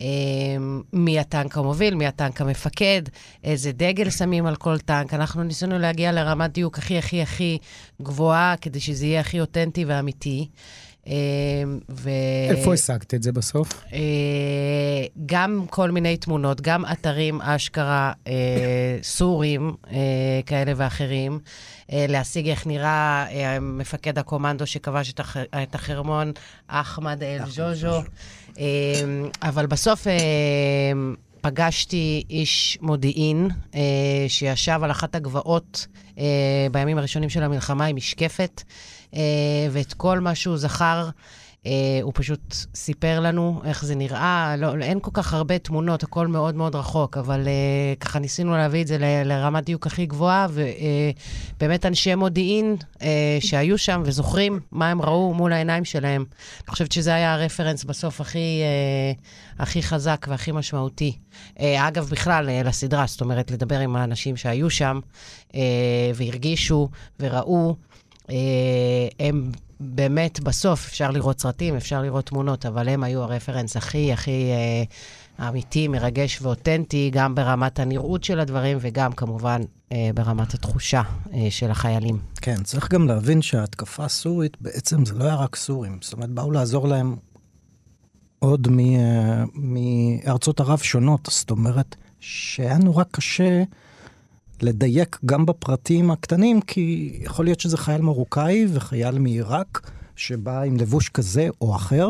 אה, 0.00 0.06
מי 0.92 1.18
הטנק 1.18 1.58
המוביל, 1.58 1.94
מי 1.94 2.06
הטנק 2.06 2.40
המפקד, 2.40 3.02
איזה 3.44 3.72
דגל 3.72 4.10
שמים 4.10 4.46
על 4.46 4.56
כל 4.56 4.78
טנק. 4.78 5.14
אנחנו 5.14 5.42
ניסינו 5.42 5.78
להגיע 5.78 6.12
לרמת 6.12 6.52
דיוק 6.52 6.78
הכי 6.78 6.98
הכי 6.98 7.22
הכי 7.22 7.58
גבוהה, 8.02 8.54
כדי 8.60 8.80
שזה 8.80 9.06
יהיה 9.06 9.20
הכי 9.20 9.40
אותנטי 9.40 9.84
ואמיתי. 9.84 10.48
אה, 11.10 11.16
ו... 11.88 12.10
איפה 12.50 12.74
השגת 12.74 13.14
את 13.14 13.22
זה 13.22 13.32
בסוף? 13.32 13.84
אה, 13.92 13.98
גם 15.26 15.64
כל 15.70 15.90
מיני 15.90 16.16
תמונות, 16.16 16.60
גם 16.60 16.84
אתרים 16.92 17.40
אשכרה 17.40 18.12
אה, 18.26 18.32
סורים 19.02 19.74
אה, 19.92 19.98
כאלה 20.46 20.72
ואחרים, 20.76 21.38
להשיג 21.92 22.48
איך 22.48 22.66
נראה 22.66 23.26
אה, 23.30 23.60
מפקד 23.60 24.18
הקומנדו 24.18 24.66
שכבש 24.66 25.12
את, 25.12 25.20
הח, 25.20 25.36
את 25.36 25.74
החרמון, 25.74 26.32
אחמד 26.66 27.22
אל-ג'וז'ו. 27.22 28.02
אה, 28.58 28.64
אבל 29.42 29.66
בסוף 29.66 30.06
פגשתי 31.40 32.24
איש 32.30 32.78
מודיעין 32.80 33.48
אה, 33.74 33.80
שישב 34.28 34.80
על 34.82 34.90
אחת 34.90 35.14
הגבעות 35.14 35.86
אה, 36.18 36.24
בימים 36.72 36.98
הראשונים 36.98 37.28
של 37.28 37.42
המלחמה 37.42 37.84
עם 37.84 37.96
משקפת, 37.96 38.62
אה, 38.62 38.72
ואת 39.70 39.92
כל 39.92 40.20
מה 40.20 40.34
שהוא 40.34 40.56
זכר, 40.58 41.08
אה, 41.66 41.72
הוא 42.02 42.12
פשוט 42.14 42.54
סיפר 42.74 43.20
לנו 43.20 43.60
איך 43.64 43.84
זה 43.84 43.94
נראה. 43.94 44.54
לא, 44.58 44.74
אין 44.82 45.00
כל 45.00 45.10
כך 45.14 45.34
הרבה 45.34 45.58
תמונות, 45.58 46.02
הכל 46.02 46.26
מאוד 46.26 46.54
מאוד 46.54 46.74
רחוק, 46.74 47.16
אבל 47.16 47.48
אה, 47.48 47.94
ככה 48.00 48.18
ניסינו 48.18 48.56
להביא 48.56 48.82
את 48.82 48.86
זה 48.86 48.98
ל- 48.98 49.22
לרמת 49.24 49.64
דיוק 49.64 49.86
הכי 49.86 50.06
גבוהה, 50.06 50.46
ובאמת 51.56 51.86
אנשי 51.86 52.14
מודיעין 52.14 52.76
אה, 53.02 53.38
שהיו 53.40 53.78
שם 53.78 54.02
וזוכרים 54.04 54.60
מה 54.72 54.90
הם 54.90 55.02
ראו 55.02 55.34
מול 55.34 55.52
העיניים 55.52 55.84
שלהם. 55.84 56.24
אני 56.64 56.70
חושבת 56.70 56.92
שזה 56.92 57.14
היה 57.14 57.34
הרפרנס 57.34 57.84
בסוף 57.84 58.20
הכי, 58.20 58.62
אה, 58.62 59.12
הכי 59.58 59.82
חזק 59.82 60.26
והכי 60.28 60.52
משמעותי. 60.52 61.16
אה, 61.60 61.88
אגב, 61.88 62.08
בכלל, 62.10 62.48
אה, 62.48 62.62
לסדרה, 62.62 63.04
זאת 63.06 63.20
אומרת, 63.20 63.50
לדבר 63.50 63.78
עם 63.78 63.96
האנשים 63.96 64.36
שהיו 64.36 64.70
שם 64.70 65.00
אה, 65.54 65.60
והרגישו 66.14 66.88
וראו. 67.20 67.76
אה, 68.30 69.26
הם 69.26 69.50
באמת, 69.80 70.40
בסוף 70.40 70.86
אפשר 70.86 71.10
לראות 71.10 71.40
סרטים, 71.40 71.76
אפשר 71.76 72.02
לראות 72.02 72.26
תמונות, 72.26 72.66
אבל 72.66 72.88
הם 72.88 73.04
היו 73.04 73.22
הרפרנס 73.22 73.76
הכי 73.76 74.12
הכי 74.12 74.50
אה, 74.50 75.48
אמיתי, 75.48 75.88
מרגש 75.88 76.42
ואותנטי, 76.42 77.10
גם 77.12 77.34
ברמת 77.34 77.78
הנראות 77.78 78.24
של 78.24 78.40
הדברים 78.40 78.78
וגם 78.80 79.12
כמובן 79.12 79.60
אה, 79.92 80.10
ברמת 80.14 80.54
התחושה 80.54 81.02
של 81.50 81.70
החיילים. 81.70 82.18
כן, 82.40 82.62
צריך 82.62 82.92
גם 82.92 83.08
להבין 83.08 83.42
שההתקפה 83.42 84.04
הסורית, 84.04 84.56
בעצם 84.60 85.04
זה 85.04 85.14
לא 85.14 85.24
היה 85.24 85.34
רק 85.34 85.56
סורים. 85.56 85.98
זאת 86.02 86.12
אומרת, 86.12 86.30
באו 86.30 86.50
לעזור 86.50 86.88
להם 86.88 87.16
עוד 88.38 88.68
מארצות 89.54 90.60
ערב 90.60 90.78
שונות. 90.78 91.28
זאת 91.32 91.50
אומרת, 91.50 91.96
שהיה 92.20 92.78
נורא 92.78 93.04
קשה 93.10 93.62
לדייק 94.62 95.18
גם 95.26 95.46
בפרטים 95.46 96.10
הקטנים, 96.10 96.60
כי 96.60 97.18
יכול 97.22 97.44
להיות 97.44 97.60
שזה 97.60 97.76
חייל 97.76 98.00
מרוקאי 98.00 98.66
וחייל 98.72 99.18
מעיראק, 99.18 99.90
שבא 100.16 100.62
עם 100.62 100.76
לבוש 100.76 101.08
כזה 101.08 101.48
או 101.60 101.76
אחר. 101.76 102.08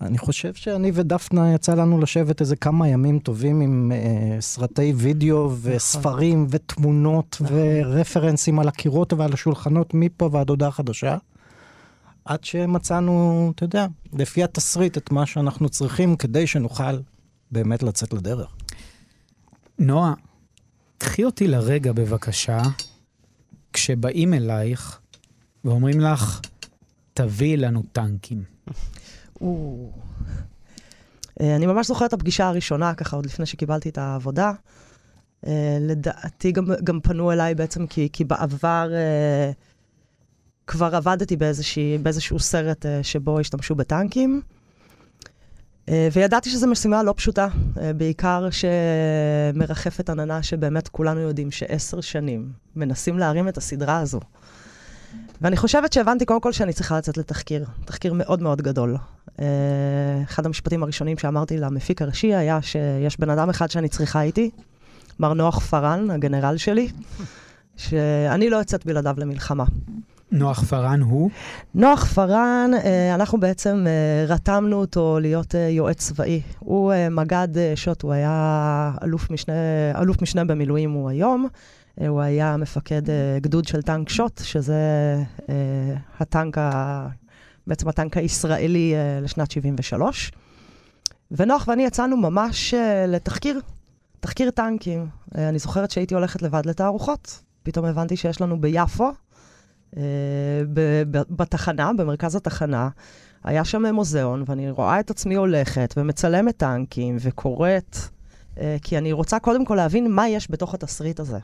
אני 0.00 0.18
חושב 0.18 0.54
שאני 0.54 0.90
ודפנה 0.94 1.54
יצא 1.54 1.74
לנו 1.74 2.00
לשבת 2.00 2.40
איזה 2.40 2.56
כמה 2.56 2.88
ימים 2.88 3.18
טובים 3.18 3.60
עם 3.60 3.92
אה, 3.94 4.40
סרטי 4.40 4.92
וידאו 4.96 5.50
וספרים 5.62 6.46
ותמונות 6.50 7.42
ורפרנסים 7.50 8.58
על 8.58 8.68
הקירות 8.68 9.12
ועל 9.12 9.32
השולחנות 9.32 9.94
מפה 9.94 10.28
ועד 10.32 10.50
הודעה 10.50 10.70
חדשה. 10.70 11.16
עד 12.24 12.44
שמצאנו, 12.44 13.52
אתה 13.54 13.64
יודע, 13.64 13.86
לפי 14.12 14.44
התסריט 14.44 14.98
את 14.98 15.10
מה 15.10 15.26
שאנחנו 15.26 15.68
צריכים 15.68 16.16
כדי 16.16 16.46
שנוכל 16.46 16.98
באמת 17.50 17.82
לצאת 17.82 18.12
לדרך. 18.12 18.56
נועה, 19.78 20.14
קחי 20.98 21.24
אותי 21.24 21.46
לרגע 21.48 21.92
בבקשה, 21.92 22.62
כשבאים 23.72 24.34
אלייך 24.34 25.00
ואומרים 25.64 26.00
לך, 26.00 26.40
תביאי 27.14 27.56
לנו 27.56 27.82
טנקים. 27.92 28.44
אה, 31.40 31.56
אני 31.56 31.66
ממש 31.66 31.86
זוכרת 31.86 32.08
את 32.08 32.12
הפגישה 32.12 32.48
הראשונה, 32.48 32.94
ככה 32.94 33.16
עוד 33.16 33.26
לפני 33.26 33.46
שקיבלתי 33.46 33.88
את 33.88 33.98
העבודה. 33.98 34.52
אה, 35.46 35.78
לדעתי 35.80 36.52
גם, 36.84 37.00
פנו 37.00 37.32
אליי 37.32 37.54
בעצם 37.54 37.86
כי, 37.86 38.24
בעבר 38.26 38.90
אה, 38.94 39.50
כבר 40.66 40.96
עבדתי 40.96 41.36
באיזשהו 42.02 42.38
סרט 42.38 42.86
שבו 43.02 43.40
השתמשו 43.40 43.74
בטנקים. 43.74 44.42
אה, 45.88 46.08
וידעתי 46.12 46.50
שזו 46.50 46.66
משימה 46.66 47.02
לא 47.02 47.14
פשוטה, 47.16 47.48
אה, 47.80 47.92
בעיקר 47.92 48.48
שמרחפת 48.50 50.10
עננה 50.10 50.42
שבאמת 50.42 50.88
כולנו 50.88 51.20
יודעים 51.20 51.50
שעשר 51.50 52.00
שנים 52.00 52.52
מנסים 52.76 53.18
להרים 53.18 53.48
את 53.48 53.56
הסדרה 53.56 53.98
הזו. 53.98 54.20
ואני 55.40 55.56
חושבת 55.56 55.92
שהבנתי 55.92 56.24
קודם 56.24 56.40
כל 56.40 56.52
שאני 56.52 56.72
צריכה 56.72 56.98
לצאת 56.98 57.16
לתחקיר, 57.16 57.64
תחקיר 57.84 58.12
מאוד 58.12 58.42
מאוד 58.42 58.62
גדול. 58.62 58.96
אה, 59.40 59.46
אחד 60.24 60.46
המשפטים 60.46 60.82
הראשונים 60.82 61.18
שאמרתי 61.18 61.56
למפיק 61.56 62.02
הראשי 62.02 62.34
היה 62.34 62.62
שיש 62.62 63.20
בן 63.20 63.30
אדם 63.30 63.50
אחד 63.50 63.70
שאני 63.70 63.88
צריכה 63.88 64.22
איתי, 64.22 64.50
מר 65.18 65.32
נוח 65.32 65.58
פארן, 65.58 66.10
הגנרל 66.10 66.56
שלי, 66.56 66.88
שאני 67.76 68.50
לא 68.50 68.56
יוצאת 68.56 68.86
בלעדיו 68.86 69.14
למלחמה. 69.18 69.64
נוח 70.32 70.64
פארן 70.64 71.00
הוא? 71.00 71.30
נוח 71.74 72.04
פארן, 72.04 72.70
אה, 72.84 73.14
אנחנו 73.14 73.40
בעצם 73.40 73.84
אה, 73.86 74.34
רתמנו 74.34 74.76
אותו 74.76 75.18
להיות 75.20 75.54
אה, 75.54 75.68
יועץ 75.68 75.98
צבאי. 75.98 76.42
הוא 76.58 76.92
מג"ד 77.10 77.48
שוט, 77.74 78.02
הוא 78.02 78.12
היה 78.12 78.92
אלוף 79.02 79.30
משנה, 79.30 79.54
אלוף 80.00 80.22
משנה 80.22 80.44
במילואים 80.44 80.90
הוא 80.90 81.10
היום. 81.10 81.48
הוא 82.08 82.20
היה 82.20 82.56
מפקד 82.56 83.02
גדוד 83.40 83.64
של 83.68 83.82
טנק 83.82 84.08
שוט, 84.08 84.40
שזה 84.44 84.74
הטנק. 86.20 86.56
בעצם 87.66 87.88
הטנק 87.88 88.16
הישראלי 88.16 88.94
לשנת 89.22 89.50
73. 89.50 90.32
ונוח 91.30 91.68
ואני 91.68 91.84
יצאנו 91.84 92.16
ממש 92.16 92.74
לתחקיר, 93.08 93.60
תחקיר 94.20 94.50
טנקים. 94.50 95.06
אני 95.34 95.58
זוכרת 95.58 95.90
שהייתי 95.90 96.14
הולכת 96.14 96.42
לבד 96.42 96.66
לתערוכות. 96.66 97.42
פתאום 97.62 97.86
הבנתי 97.86 98.16
שיש 98.16 98.40
לנו 98.40 98.60
ביפו 98.60 99.12
בתחנה, 101.30 101.90
במרכז 101.96 102.36
התחנה. 102.36 102.88
היה 103.44 103.64
שם 103.64 103.86
מוזיאון, 103.94 104.44
ואני 104.46 104.70
רואה 104.70 105.00
את 105.00 105.10
עצמי 105.10 105.34
הולכת 105.34 105.94
ומצלמת 105.96 106.56
טנקים 106.56 107.16
וקוראת, 107.20 107.96
אה, 108.58 108.76
כי 108.82 108.98
אני 108.98 109.12
רוצה 109.12 109.38
קודם 109.38 109.64
כל 109.64 109.74
להבין 109.74 110.12
מה 110.12 110.28
יש 110.28 110.50
בתוך 110.50 110.74
התסריט 110.74 111.20
הזה. 111.20 111.38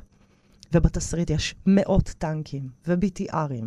ובתסריט 0.75 1.31
יש 1.31 1.55
מאות 1.67 2.15
טנקים, 2.19 2.69
ו-BTRים, 2.89 3.65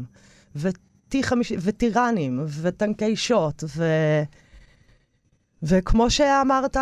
וטיראנים, 1.61 2.45
וטנקי 2.47 3.15
שוט, 3.15 3.63
ו... 3.75 3.85
וכמו 5.63 6.09
שאמרת, 6.09 6.77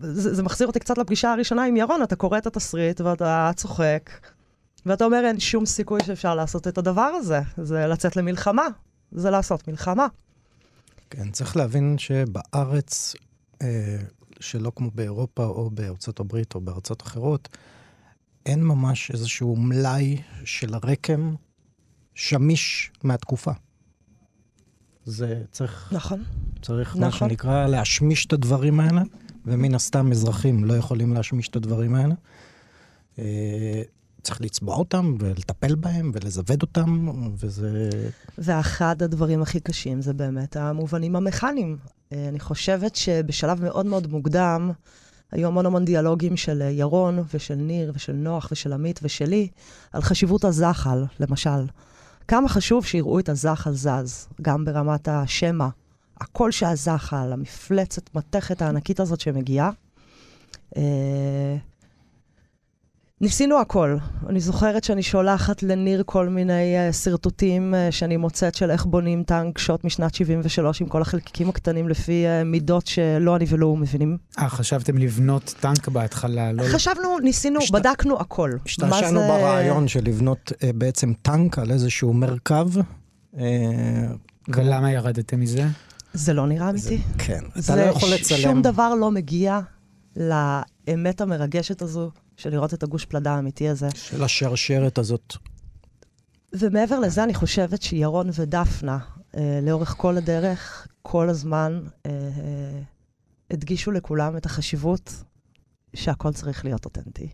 זה 0.00 0.42
מחזיר 0.42 0.66
אותי 0.66 0.80
קצת 0.80 0.98
לפגישה 0.98 1.32
הראשונה 1.32 1.64
עם 1.64 1.76
ירון, 1.76 2.02
אתה 2.02 2.16
קורא 2.16 2.38
את 2.38 2.46
התסריט 2.46 3.00
ואתה 3.00 3.50
צוחק, 3.56 4.10
ואתה 4.86 5.04
אומר, 5.04 5.22
אין 5.26 5.40
שום 5.40 5.66
סיכוי 5.66 6.00
שאפשר 6.06 6.34
לעשות 6.34 6.68
את 6.68 6.78
הדבר 6.78 7.02
הזה. 7.02 7.40
זה 7.56 7.86
לצאת 7.86 8.16
למלחמה, 8.16 8.66
זה 9.12 9.30
לעשות 9.30 9.68
מלחמה. 9.68 10.06
כן, 11.10 11.30
צריך 11.30 11.56
להבין 11.56 11.98
שבארץ, 11.98 13.14
אה, 13.62 13.96
שלא 14.40 14.72
כמו 14.76 14.90
באירופה 14.94 15.44
או 15.44 15.70
בארצות 15.70 16.20
הברית 16.20 16.54
או 16.54 16.60
בארצות 16.60 17.02
אחרות, 17.02 17.48
אין 18.46 18.64
ממש 18.64 19.10
איזשהו 19.10 19.56
מלאי 19.56 20.16
של 20.44 20.74
רקם 20.82 21.34
שמיש 22.14 22.92
מהתקופה. 23.04 23.52
זה 25.04 25.42
צריך... 25.50 25.92
נכון. 25.92 26.24
צריך, 26.62 26.88
נכון. 26.88 27.00
מה 27.00 27.12
שנקרא, 27.12 27.66
להשמיש 27.66 28.26
את 28.26 28.32
הדברים 28.32 28.80
האלה, 28.80 29.02
ומן 29.46 29.74
הסתם 29.74 30.12
אזרחים 30.12 30.64
לא 30.64 30.74
יכולים 30.74 31.12
להשמיש 31.12 31.48
את 31.48 31.56
הדברים 31.56 31.94
האלה. 31.94 32.14
אה, 34.20 34.24
צריך 34.24 34.40
לצבוע 34.40 34.76
אותם 34.76 35.14
ולטפל 35.20 35.74
בהם 35.74 36.10
ולזווד 36.14 36.62
אותם, 36.62 37.08
וזה... 37.36 37.88
ואחד 38.38 39.02
הדברים 39.02 39.42
הכי 39.42 39.60
קשים 39.60 40.02
זה 40.02 40.12
באמת 40.12 40.56
המובנים 40.56 41.16
המכניים. 41.16 41.76
אה, 42.12 42.28
אני 42.28 42.40
חושבת 42.40 42.96
שבשלב 42.96 43.62
מאוד 43.62 43.86
מאוד 43.86 44.06
מוקדם, 44.06 44.70
היו 45.32 45.48
המון 45.48 45.66
המון 45.66 45.84
דיאלוגים 45.84 46.36
של 46.36 46.62
ירון 46.70 47.24
ושל 47.34 47.54
ניר 47.54 47.92
ושל 47.94 48.12
נוח 48.12 48.48
ושל 48.52 48.72
עמית 48.72 49.00
ושלי, 49.02 49.48
על 49.92 50.02
חשיבות 50.02 50.44
הזחל, 50.44 51.04
למשל. 51.20 51.66
כמה 52.28 52.48
חשוב 52.48 52.84
שיראו 52.84 53.18
את 53.18 53.28
הזחל 53.28 53.72
זז, 53.72 54.28
גם 54.42 54.64
ברמת 54.64 55.08
השמע. 55.08 55.68
הקול 56.20 56.50
שהזחל, 56.50 57.32
המפלצת, 57.32 58.14
מתכת 58.14 58.62
הענקית 58.62 59.00
הזאת 59.00 59.20
שמגיעה. 59.20 59.70
ניסינו 63.22 63.60
הכל. 63.60 63.96
אני 64.28 64.40
זוכרת 64.40 64.84
שאני 64.84 65.02
שולחת 65.02 65.62
לניר 65.62 66.02
כל 66.06 66.28
מיני 66.28 66.88
uh, 66.90 66.92
שרטוטים 66.92 67.74
uh, 67.74 67.92
שאני 67.92 68.16
מוצאת 68.16 68.54
של 68.54 68.70
איך 68.70 68.86
בונים 68.86 69.22
טנק 69.22 69.58
שוט 69.58 69.84
משנת 69.84 70.14
73 70.14 70.80
עם 70.80 70.88
כל 70.88 71.02
החלקיקים 71.02 71.48
הקטנים 71.48 71.88
לפי 71.88 72.24
uh, 72.26 72.44
מידות 72.44 72.86
שלא 72.86 73.36
אני 73.36 73.44
ולא 73.48 73.66
הוא 73.66 73.78
מבינים. 73.78 74.16
אה, 74.38 74.48
חשבתם 74.48 74.98
לבנות 74.98 75.54
טנק 75.60 75.88
בהתחלה? 75.88 76.52
לא... 76.52 76.62
חשבנו, 76.62 77.18
ניסינו, 77.18 77.60
שת... 77.60 77.74
בדקנו 77.74 78.20
הכל. 78.20 78.52
השתמשנו 78.66 79.20
זה... 79.20 79.28
ברעיון 79.28 79.88
של 79.88 80.00
לבנות 80.04 80.52
uh, 80.52 80.66
בעצם 80.74 81.12
טנק 81.22 81.58
על 81.58 81.70
איזשהו 81.70 82.12
מרכב. 82.12 82.68
Uh, 83.34 83.38
ולמה 84.48 84.92
ירדתם 84.92 85.40
מזה? 85.40 85.66
זה 86.14 86.32
לא 86.32 86.46
נראה 86.46 86.70
אמיתי. 86.70 86.98
כן, 87.18 87.40
אתה 87.58 87.76
לא 87.76 87.80
יכול 87.80 88.08
לצלם. 88.14 88.38
שום 88.38 88.62
דבר 88.62 88.94
לא 88.94 89.10
מגיע 89.10 89.60
לאמת 90.16 91.20
המרגשת 91.20 91.82
הזו 91.82 92.10
של 92.40 92.50
לראות 92.50 92.74
את 92.74 92.82
הגוש 92.82 93.04
פלדה 93.04 93.32
האמיתי 93.34 93.68
הזה. 93.68 93.88
של 93.94 94.24
השרשרת 94.24 94.98
הזאת. 94.98 95.36
ומעבר 96.52 96.98
לזה, 96.98 97.24
אני 97.24 97.34
חושבת 97.34 97.82
שירון 97.82 98.30
ודפנה, 98.34 98.98
אה, 99.36 99.60
לאורך 99.62 99.94
כל 99.98 100.16
הדרך, 100.16 100.86
כל 101.02 101.28
הזמן, 101.28 101.80
אה, 102.06 102.10
אה, 102.10 102.80
הדגישו 103.50 103.90
לכולם 103.90 104.36
את 104.36 104.46
החשיבות 104.46 105.14
שהכל 105.96 106.32
צריך 106.32 106.64
להיות 106.64 106.84
אותנטי. 106.84 107.28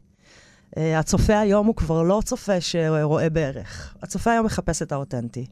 אה, 0.77 0.99
הצופה 0.99 1.39
היום 1.39 1.67
הוא 1.67 1.77
כבר 1.77 2.03
לא 2.03 2.21
צופה 2.25 2.61
שרואה 2.61 3.31
בערך. 3.31 3.95
הצופה 4.03 4.33
היום 4.33 4.47
מחפש 4.47 4.83
את 4.83 4.93
האותנטי. 4.93 5.47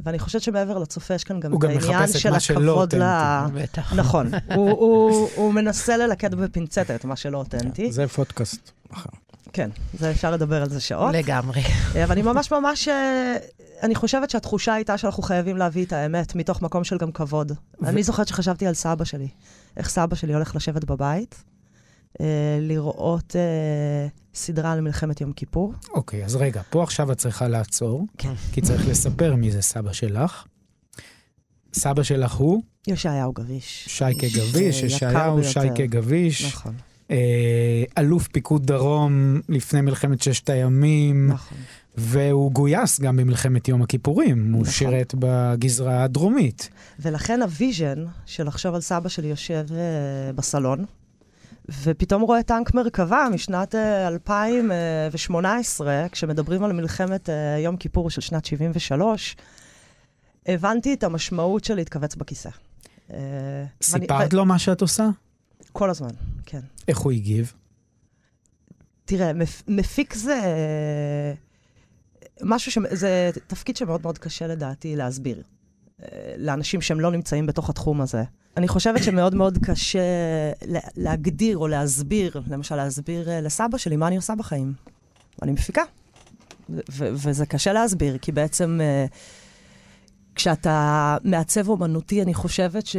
ואני 0.00 0.18
חושבת 0.18 0.42
שמעבר 0.42 0.78
לצופה 0.78 1.14
יש 1.14 1.24
כאן 1.24 1.40
גם 1.40 1.58
את 1.58 1.64
העניין 1.64 2.08
של 2.08 2.34
הכבוד 2.34 2.94
ל... 2.94 3.04
בטח. 3.54 3.92
נכון. 3.92 4.30
הוא, 4.54 4.70
הוא, 4.70 5.28
הוא 5.34 5.54
מנסה 5.54 5.96
ללקט 5.96 6.30
בפינצטה 6.30 6.94
את 6.94 7.04
מה 7.04 7.16
שלא 7.16 7.38
אותנטי. 7.38 7.92
זה 7.92 8.08
פודקאסט 8.08 8.70
כן, 9.56 9.70
זה 9.98 10.10
אפשר 10.10 10.30
לדבר 10.30 10.62
על 10.62 10.68
זה 10.68 10.80
שעות. 10.80 11.14
לגמרי. 11.14 11.62
אה, 11.96 12.04
אבל 12.04 12.12
אני 12.12 12.22
ממש 12.22 12.52
ממש... 12.52 12.88
אה, 12.88 13.36
אני 13.82 13.94
חושבת 13.94 14.30
שהתחושה 14.30 14.74
הייתה 14.74 14.98
שאנחנו 14.98 15.22
חייבים 15.22 15.56
להביא 15.56 15.84
את 15.84 15.92
האמת 15.92 16.34
מתוך 16.34 16.62
מקום 16.62 16.84
של 16.84 16.98
גם 16.98 17.12
כבוד. 17.12 17.52
אני 17.84 18.02
זוכרת 18.02 18.28
שחשבתי 18.28 18.66
על 18.66 18.74
סבא 18.74 19.04
שלי. 19.04 19.28
איך 19.76 19.88
סבא 19.88 20.16
שלי 20.16 20.34
הולך 20.34 20.56
לשבת 20.56 20.84
בבית, 20.84 21.44
אה, 22.20 22.26
לראות 22.60 23.36
אה, 23.36 24.06
סדרה 24.36 24.72
על 24.72 24.80
מלחמת 24.80 25.20
יום 25.20 25.32
כיפור. 25.32 25.72
אוקיי, 25.90 26.24
אז 26.24 26.36
רגע, 26.36 26.62
פה 26.70 26.82
עכשיו 26.82 27.12
את 27.12 27.18
צריכה 27.18 27.48
לעצור, 27.48 28.06
כן. 28.18 28.32
כי 28.52 28.60
צריך 28.60 28.88
לספר 28.88 29.34
מי 29.34 29.50
זה 29.50 29.62
סבא 29.62 29.92
שלך. 29.92 30.44
סבא 31.74 32.02
שלך 32.02 32.32
הוא? 32.32 32.62
ישעיהו 32.86 33.32
גביש. 33.32 33.84
שייקה 33.88 34.26
גביש, 34.26 34.82
ישעיהו 34.82 35.44
שייקה 35.44 35.86
גביש. 35.86 36.44
נכון. 36.44 36.74
אה, 37.10 37.84
אלוף 37.98 38.28
פיקוד 38.28 38.66
דרום 38.66 39.40
לפני 39.48 39.80
מלחמת 39.80 40.22
ששת 40.22 40.50
הימים. 40.50 41.28
נכון. 41.28 41.58
והוא 41.96 42.52
גויס 42.52 43.00
גם 43.00 43.16
במלחמת 43.16 43.68
יום 43.68 43.82
הכיפורים, 43.82 44.38
נכון. 44.48 44.54
הוא 44.54 44.64
שירת 44.64 45.14
בגזרה 45.18 46.04
הדרומית. 46.04 46.70
ולכן 47.00 47.42
ה 47.42 47.51
vision 47.51 48.04
של 48.26 48.46
לחשוב 48.46 48.74
על 48.74 48.80
סבא 48.80 49.08
שלי 49.08 49.28
יושב 49.28 49.66
אה, 49.68 50.32
בסלון, 50.36 50.84
ופתאום 51.68 52.22
רואה 52.22 52.42
טנק 52.42 52.74
מרכבה 52.74 53.26
משנת 53.32 53.74
2018, 53.74 55.90
אה, 55.90 56.08
כשמדברים 56.08 56.64
על 56.64 56.72
מלחמת 56.72 57.30
אה, 57.30 57.58
יום 57.58 57.76
כיפור 57.76 58.10
של 58.10 58.20
שנת 58.20 58.44
73, 58.44 59.36
הבנתי 60.46 60.94
את 60.94 61.04
המשמעות 61.04 61.64
של 61.64 61.74
להתכווץ 61.74 62.14
בכיסא. 62.14 62.50
אה, 63.12 63.64
סיפרת 63.82 64.32
לו 64.32 64.44
מה 64.44 64.58
שאת 64.58 64.80
עושה? 64.80 65.08
כל 65.72 65.90
הזמן, 65.90 66.10
כן. 66.46 66.60
איך 66.88 66.98
הוא 66.98 67.12
הגיב? 67.12 67.52
תראה, 69.04 69.32
מפיק 69.68 70.14
זה 70.14 70.40
משהו 72.42 72.72
ש... 72.72 72.78
זה 72.90 73.30
תפקיד 73.46 73.76
שמאוד 73.76 74.00
מאוד 74.02 74.18
קשה 74.18 74.46
לדעתי 74.46 74.96
להסביר. 74.96 75.42
לאנשים 76.38 76.80
שהם 76.80 77.00
לא 77.00 77.10
נמצאים 77.10 77.46
בתוך 77.46 77.70
התחום 77.70 78.00
הזה. 78.00 78.22
אני 78.56 78.68
חושבת 78.68 79.02
שמאוד 79.02 79.34
מאוד 79.34 79.58
קשה 79.62 80.00
להגדיר 80.96 81.58
או 81.58 81.68
להסביר, 81.68 82.40
למשל 82.50 82.76
להסביר 82.76 83.30
אה, 83.30 83.40
לסבא 83.40 83.78
שלי 83.78 83.96
מה 83.96 84.06
אני 84.06 84.16
עושה 84.16 84.34
בחיים. 84.34 84.72
אני 85.42 85.52
מפיקה. 85.52 85.82
וזה 86.88 87.46
קשה 87.46 87.72
להסביר, 87.72 88.18
כי 88.18 88.32
בעצם 88.32 88.80
uh, 88.80 89.14
כשאתה 90.34 91.16
מעצב 91.24 91.68
אומנותי, 91.68 92.22
אני 92.22 92.34
חושבת 92.34 92.86
ש... 92.86 92.96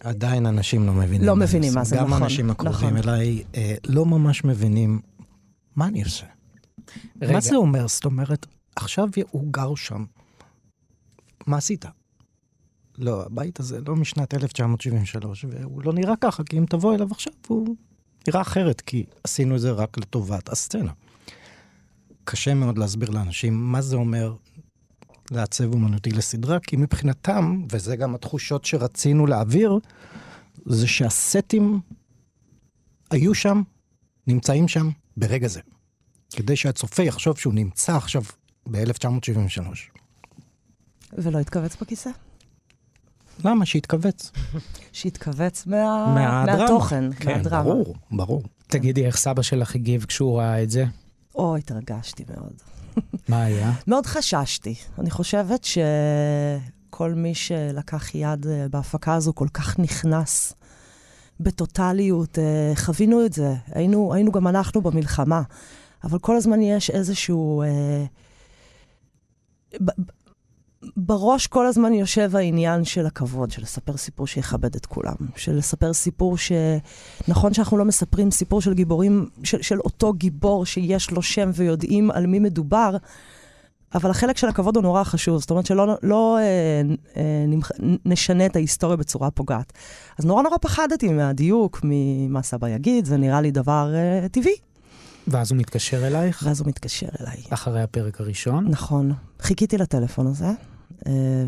עדיין 0.00 0.46
אנשים 0.46 0.86
לא 0.86 0.92
מבינים. 0.92 1.26
לא 1.26 1.36
מבינים 1.36 1.74
מה 1.74 1.84
זה, 1.84 1.96
נכון. 1.96 2.06
גם 2.06 2.12
האנשים 2.12 2.50
הקרובים 2.50 2.96
נכון. 2.96 3.08
אליי 3.08 3.42
אה, 3.54 3.74
לא 3.86 4.06
ממש 4.06 4.44
מבינים 4.44 5.00
מה 5.76 5.86
אני 5.86 6.02
עושה. 6.02 6.26
רגע. 7.22 7.32
מה 7.32 7.40
זה 7.40 7.56
אומר? 7.56 7.88
זאת 7.88 8.04
אומרת, 8.04 8.46
עכשיו 8.76 9.08
הוא 9.30 9.44
גר 9.50 9.74
שם. 9.74 10.04
מה 11.46 11.56
עשית? 11.56 11.84
לא, 13.02 13.26
הבית 13.26 13.60
הזה 13.60 13.80
לא 13.86 13.96
משנת 13.96 14.34
1973, 14.34 15.44
והוא 15.48 15.82
לא 15.82 15.92
נראה 15.92 16.14
ככה, 16.20 16.44
כי 16.44 16.58
אם 16.58 16.64
תבוא 16.68 16.94
אליו 16.94 17.08
עכשיו, 17.10 17.32
הוא 17.46 17.76
נראה 18.28 18.40
אחרת, 18.40 18.80
כי 18.80 19.04
עשינו 19.24 19.56
את 19.56 19.60
זה 19.60 19.70
רק 19.70 19.98
לטובת 19.98 20.48
הסצנה. 20.48 20.92
קשה 22.24 22.54
מאוד 22.54 22.78
להסביר 22.78 23.10
לאנשים 23.10 23.54
מה 23.54 23.82
זה 23.82 23.96
אומר 23.96 24.34
לעצב 25.30 25.72
אומנותי 25.72 26.10
לסדרה, 26.10 26.60
כי 26.60 26.76
מבחינתם, 26.76 27.62
וזה 27.72 27.96
גם 27.96 28.14
התחושות 28.14 28.64
שרצינו 28.64 29.26
להעביר, 29.26 29.78
זה 30.66 30.86
שהסטים 30.86 31.80
היו 33.10 33.34
שם 33.34 33.62
נמצאים 34.26 34.68
שם 34.68 34.90
ברגע 35.16 35.48
זה. 35.48 35.60
כדי 36.36 36.56
שהצופה 36.56 37.02
יחשוב 37.02 37.38
שהוא 37.38 37.54
נמצא 37.54 37.96
עכשיו 37.96 38.22
ב-1973. 38.70 39.62
ולא 41.18 41.38
התכווץ 41.38 41.76
בכיסא. 41.76 42.10
למה? 43.44 43.66
שיתכווץ. 43.66 44.32
מה... 45.66 46.14
מהדרמה. 46.14 46.58
מהתוכן, 46.58 47.12
כן, 47.12 47.36
מהדרמה. 47.36 47.62
ברור, 47.62 47.94
ברור. 48.10 48.42
תגידי, 48.66 49.06
איך 49.06 49.16
סבא 49.16 49.42
שלך 49.42 49.74
הגיב 49.74 50.04
כשהוא 50.04 50.38
ראה 50.38 50.62
את 50.62 50.70
זה? 50.70 50.84
או, 51.34 51.56
התרגשתי 51.56 52.24
מאוד. 52.36 52.52
מה 53.28 53.42
היה? 53.42 53.72
מאוד 53.86 54.06
חששתי. 54.06 54.74
אני 54.98 55.10
חושבת 55.10 55.64
שכל 55.64 57.12
מי 57.14 57.34
שלקח 57.34 58.14
יד 58.14 58.46
אה, 58.46 58.66
בהפקה 58.70 59.14
הזו 59.14 59.34
כל 59.34 59.48
כך 59.54 59.78
נכנס 59.78 60.54
בטוטליות. 61.40 62.38
אה, 62.38 62.72
חווינו 62.76 63.26
את 63.26 63.32
זה, 63.32 63.54
היינו, 63.72 64.14
היינו 64.14 64.32
גם 64.32 64.48
אנחנו 64.48 64.80
במלחמה, 64.80 65.42
אבל 66.04 66.18
כל 66.18 66.36
הזמן 66.36 66.60
יש 66.60 66.90
איזשהו... 66.90 67.62
אה, 67.62 68.04
בראש 70.96 71.46
כל 71.46 71.66
הזמן 71.66 71.94
יושב 71.94 72.36
העניין 72.36 72.84
של 72.84 73.06
הכבוד, 73.06 73.50
של 73.50 73.62
לספר 73.62 73.96
סיפור 73.96 74.26
שיכבד 74.26 74.76
את 74.76 74.86
כולם, 74.86 75.14
של 75.36 75.56
לספר 75.56 75.92
סיפור 75.92 76.38
ש... 76.38 76.52
נכון 77.28 77.54
שאנחנו 77.54 77.76
לא 77.76 77.84
מספרים 77.84 78.30
סיפור 78.30 78.60
של 78.60 78.74
גיבורים, 78.74 79.28
של, 79.44 79.62
של 79.62 79.78
אותו 79.78 80.12
גיבור 80.12 80.66
שיש 80.66 81.10
לו 81.10 81.22
שם 81.22 81.50
ויודעים 81.54 82.10
על 82.10 82.26
מי 82.26 82.38
מדובר, 82.38 82.96
אבל 83.94 84.10
החלק 84.10 84.36
של 84.36 84.48
הכבוד 84.48 84.76
הוא 84.76 84.82
נורא 84.82 85.04
חשוב, 85.04 85.40
זאת 85.40 85.50
אומרת 85.50 85.66
שלא 85.66 85.96
לא, 86.02 86.38
אה, 86.38 86.42
אה, 87.16 87.44
נמח, 87.48 87.70
נשנה 88.04 88.46
את 88.46 88.56
ההיסטוריה 88.56 88.96
בצורה 88.96 89.30
פוגעת. 89.30 89.72
אז 90.18 90.24
נורא 90.24 90.42
נורא 90.42 90.56
פחדתי 90.60 91.08
מהדיוק, 91.08 91.80
ממה 91.84 92.42
סבא 92.42 92.68
יגיד, 92.68 93.04
זה 93.04 93.16
נראה 93.16 93.40
לי 93.40 93.50
דבר 93.50 93.94
אה, 93.94 94.28
טבעי. 94.28 94.54
ואז 95.26 95.52
הוא 95.52 95.58
מתקשר 95.58 96.06
אלייך? 96.06 96.42
ואז 96.46 96.60
הוא 96.60 96.68
מתקשר 96.68 97.06
אליי. 97.20 97.42
אחרי 97.50 97.82
הפרק 97.82 98.20
הראשון? 98.20 98.68
נכון. 98.68 99.12
חיכיתי 99.40 99.78
לטלפון 99.78 100.26
הזה, 100.26 100.50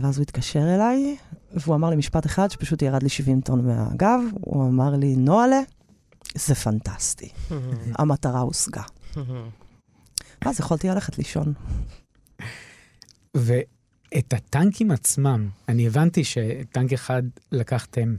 ואז 0.00 0.16
הוא 0.16 0.22
התקשר 0.22 0.74
אליי, 0.74 1.16
והוא 1.52 1.74
אמר 1.74 1.90
לי 1.90 1.96
משפט 1.96 2.26
אחד 2.26 2.50
שפשוט 2.50 2.82
ירד 2.82 3.02
לי 3.02 3.08
70 3.08 3.40
טון 3.40 3.66
מהגב. 3.66 4.20
הוא 4.40 4.68
אמר 4.68 4.96
לי, 4.96 5.16
נוהלה, 5.16 5.60
זה 6.34 6.54
פנטסטי. 6.54 7.28
המטרה 7.98 8.40
הושגה. 8.40 8.82
ואז 10.44 10.60
יכולתי 10.60 10.88
ללכת 10.88 11.18
לישון. 11.18 11.52
ואת 13.34 14.32
הטנקים 14.32 14.90
עצמם, 14.90 15.48
אני 15.68 15.86
הבנתי 15.86 16.24
שטנק 16.24 16.92
אחד 16.92 17.22
לקחתם 17.52 18.14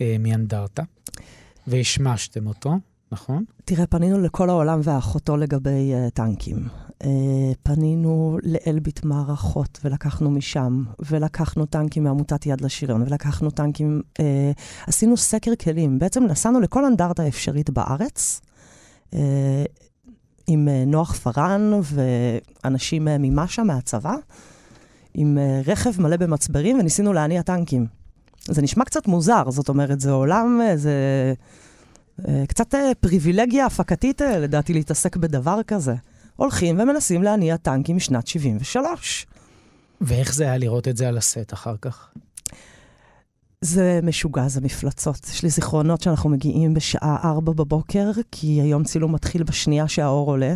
אה, 0.00 0.16
מאנדרטה, 0.18 0.82
והשמשתם 1.66 2.46
אותו, 2.46 2.74
נכון? 3.12 3.44
תראה, 3.64 3.86
פנינו 3.86 4.20
לכל 4.20 4.50
העולם 4.50 4.80
ואחותו 4.82 5.36
לגבי 5.36 5.92
uh, 5.92 6.10
טנקים. 6.10 6.68
Uh, 7.04 7.06
פנינו 7.62 8.38
לאלביט 8.42 9.04
מערכות 9.04 9.80
ולקחנו 9.84 10.30
משם, 10.30 10.84
ולקחנו 11.10 11.66
טנקים 11.66 12.04
מעמותת 12.04 12.46
יד 12.46 12.60
לשריון, 12.60 13.02
ולקחנו 13.02 13.50
טנקים, 13.50 14.02
uh, 14.18 14.22
עשינו 14.86 15.16
סקר 15.16 15.54
כלים. 15.54 15.98
בעצם 15.98 16.24
נסענו 16.24 16.60
לכל 16.60 16.84
אנדרטה 16.84 17.28
אפשרית 17.28 17.70
בארץ, 17.70 18.40
uh, 19.10 19.16
עם 20.46 20.68
uh, 20.68 20.88
נוח 20.88 21.14
פארן 21.14 21.80
ואנשים 21.82 23.08
uh, 23.08 23.10
ממש"א, 23.18 23.62
מהצבא, 23.62 24.14
עם 25.14 25.38
רכב 25.66 26.02
מלא 26.02 26.16
במצברים, 26.16 26.78
וניסינו 26.78 27.12
להניע 27.12 27.42
טנקים. 27.42 27.86
זה 28.44 28.62
נשמע 28.62 28.84
קצת 28.84 29.06
מוזר, 29.06 29.50
זאת 29.50 29.68
אומרת, 29.68 30.00
זה 30.00 30.10
עולם, 30.10 30.60
זה... 30.74 30.92
אה, 32.28 32.44
קצת 32.48 32.74
אה, 32.74 32.92
פריבילגיה 33.00 33.66
הפקתית, 33.66 34.22
אה, 34.22 34.38
לדעתי, 34.38 34.72
להתעסק 34.72 35.16
בדבר 35.16 35.62
כזה. 35.62 35.94
הולכים 36.36 36.80
ומנסים 36.80 37.22
להניע 37.22 37.56
טנקים 37.56 37.96
משנת 37.96 38.26
73. 38.26 39.26
ואיך 40.00 40.34
זה 40.34 40.44
היה 40.44 40.56
לראות 40.58 40.88
את 40.88 40.96
זה 40.96 41.08
על 41.08 41.18
הסט 41.18 41.52
אחר 41.52 41.76
כך? 41.80 42.08
זה 43.60 44.00
משוגע, 44.02 44.48
זה 44.48 44.60
מפלצות. 44.60 45.28
יש 45.28 45.42
לי 45.42 45.50
זיכרונות 45.50 46.00
שאנחנו 46.00 46.30
מגיעים 46.30 46.74
בשעה 46.74 47.16
4 47.24 47.52
בבוקר, 47.52 48.10
כי 48.32 48.60
היום 48.60 48.84
צילום 48.84 49.14
מתחיל 49.14 49.42
בשנייה 49.42 49.88
שהאור 49.88 50.30
עולה. 50.30 50.54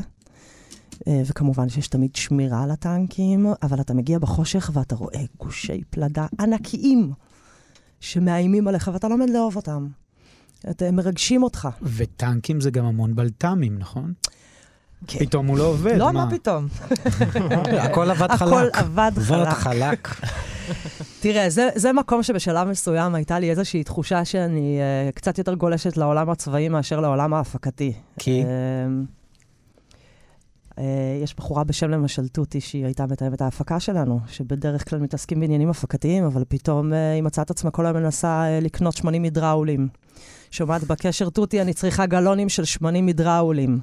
אה, 1.09 1.23
וכמובן 1.27 1.69
שיש 1.69 1.89
תמיד 1.89 2.17
שמירה 2.17 2.63
על 2.63 2.71
הטנקים, 2.71 3.47
אבל 3.63 3.81
אתה 3.81 3.95
מגיע 3.95 4.19
בחושך 4.19 4.71
ואתה 4.73 4.95
רואה 4.95 5.23
גושי 5.39 5.83
פלדה 5.91 6.27
ענקיים 6.41 7.13
שמאיימים 8.01 8.69
עליך 8.69 8.91
ואתה 8.93 9.09
לומד 9.09 9.31
לאהוב 9.31 9.57
אותם. 9.57 9.89
הם 10.65 10.97
מרגשים 10.97 11.43
אותך. 11.43 11.69
וטנקים 11.83 12.61
זה 12.61 12.71
גם 12.71 12.85
המון 12.85 13.15
בלת"מים, 13.15 13.79
נכון? 13.79 14.13
כן. 15.07 15.19
פתאום 15.19 15.47
הוא 15.47 15.59
לא 15.59 15.65
עובד, 15.65 15.97
לא, 15.97 16.13
מה? 16.13 16.29
פתאום? 16.31 16.67
הכל 17.87 18.11
עבד 18.11 18.31
הכל 18.31 18.45
חלק. 18.47 18.77
עבד 18.77 19.13
עבד 19.17 19.49
חלק. 19.49 20.07
חלק. 20.07 20.29
תראה, 21.21 21.51
זה, 21.51 21.69
זה 21.75 21.93
מקום 21.93 22.23
שבשלב 22.23 22.69
מסוים 22.69 23.15
הייתה 23.15 23.39
לי 23.39 23.51
איזושהי 23.51 23.85
תחושה 23.85 24.25
שאני 24.25 24.79
uh, 24.79 25.13
קצת 25.13 25.39
יותר 25.39 25.55
גולשת 25.55 25.97
לעולם 25.97 26.31
הצבאי 26.31 26.69
מאשר 26.69 27.01
לעולם 27.01 27.35
ההפקתי. 27.35 27.93
כי? 28.19 28.43
Uh, 28.43 28.47
uh, 30.71 30.81
יש 31.23 31.35
בחורה 31.37 31.65
בשם 31.65 31.91
למשל 31.91 32.29
תותי, 32.29 32.61
שהיא 32.61 32.85
הייתה 32.85 33.07
מתאמת 33.07 33.41
ההפקה 33.41 33.81
שלנו, 33.81 34.21
שבדרך 34.27 34.91
כלל 34.91 34.99
מתעסקים 34.99 35.41
בעניינים 35.41 35.71
הפקתיים, 35.71 36.25
אבל 36.25 36.45
פתאום 36.49 36.93
uh, 36.93 36.95
היא 37.15 37.23
מצאה 37.23 37.45
את 37.45 37.51
עצמה 37.51 37.71
כל 37.71 37.87
היום 37.87 37.97
מנסה 37.97 38.45
uh, 38.45 38.65
לקנות 38.65 38.97
שמנים 38.97 39.23
הידראולים. 39.23 39.89
שומעת 40.51 40.85
בקשר, 40.85 41.31
תותי, 41.31 41.61
אני 41.61 41.75
צריכה 41.75 42.07
גלונים 42.07 42.49
של 42.49 42.65
שמנים 42.65 43.07
הידראולים. 43.07 43.81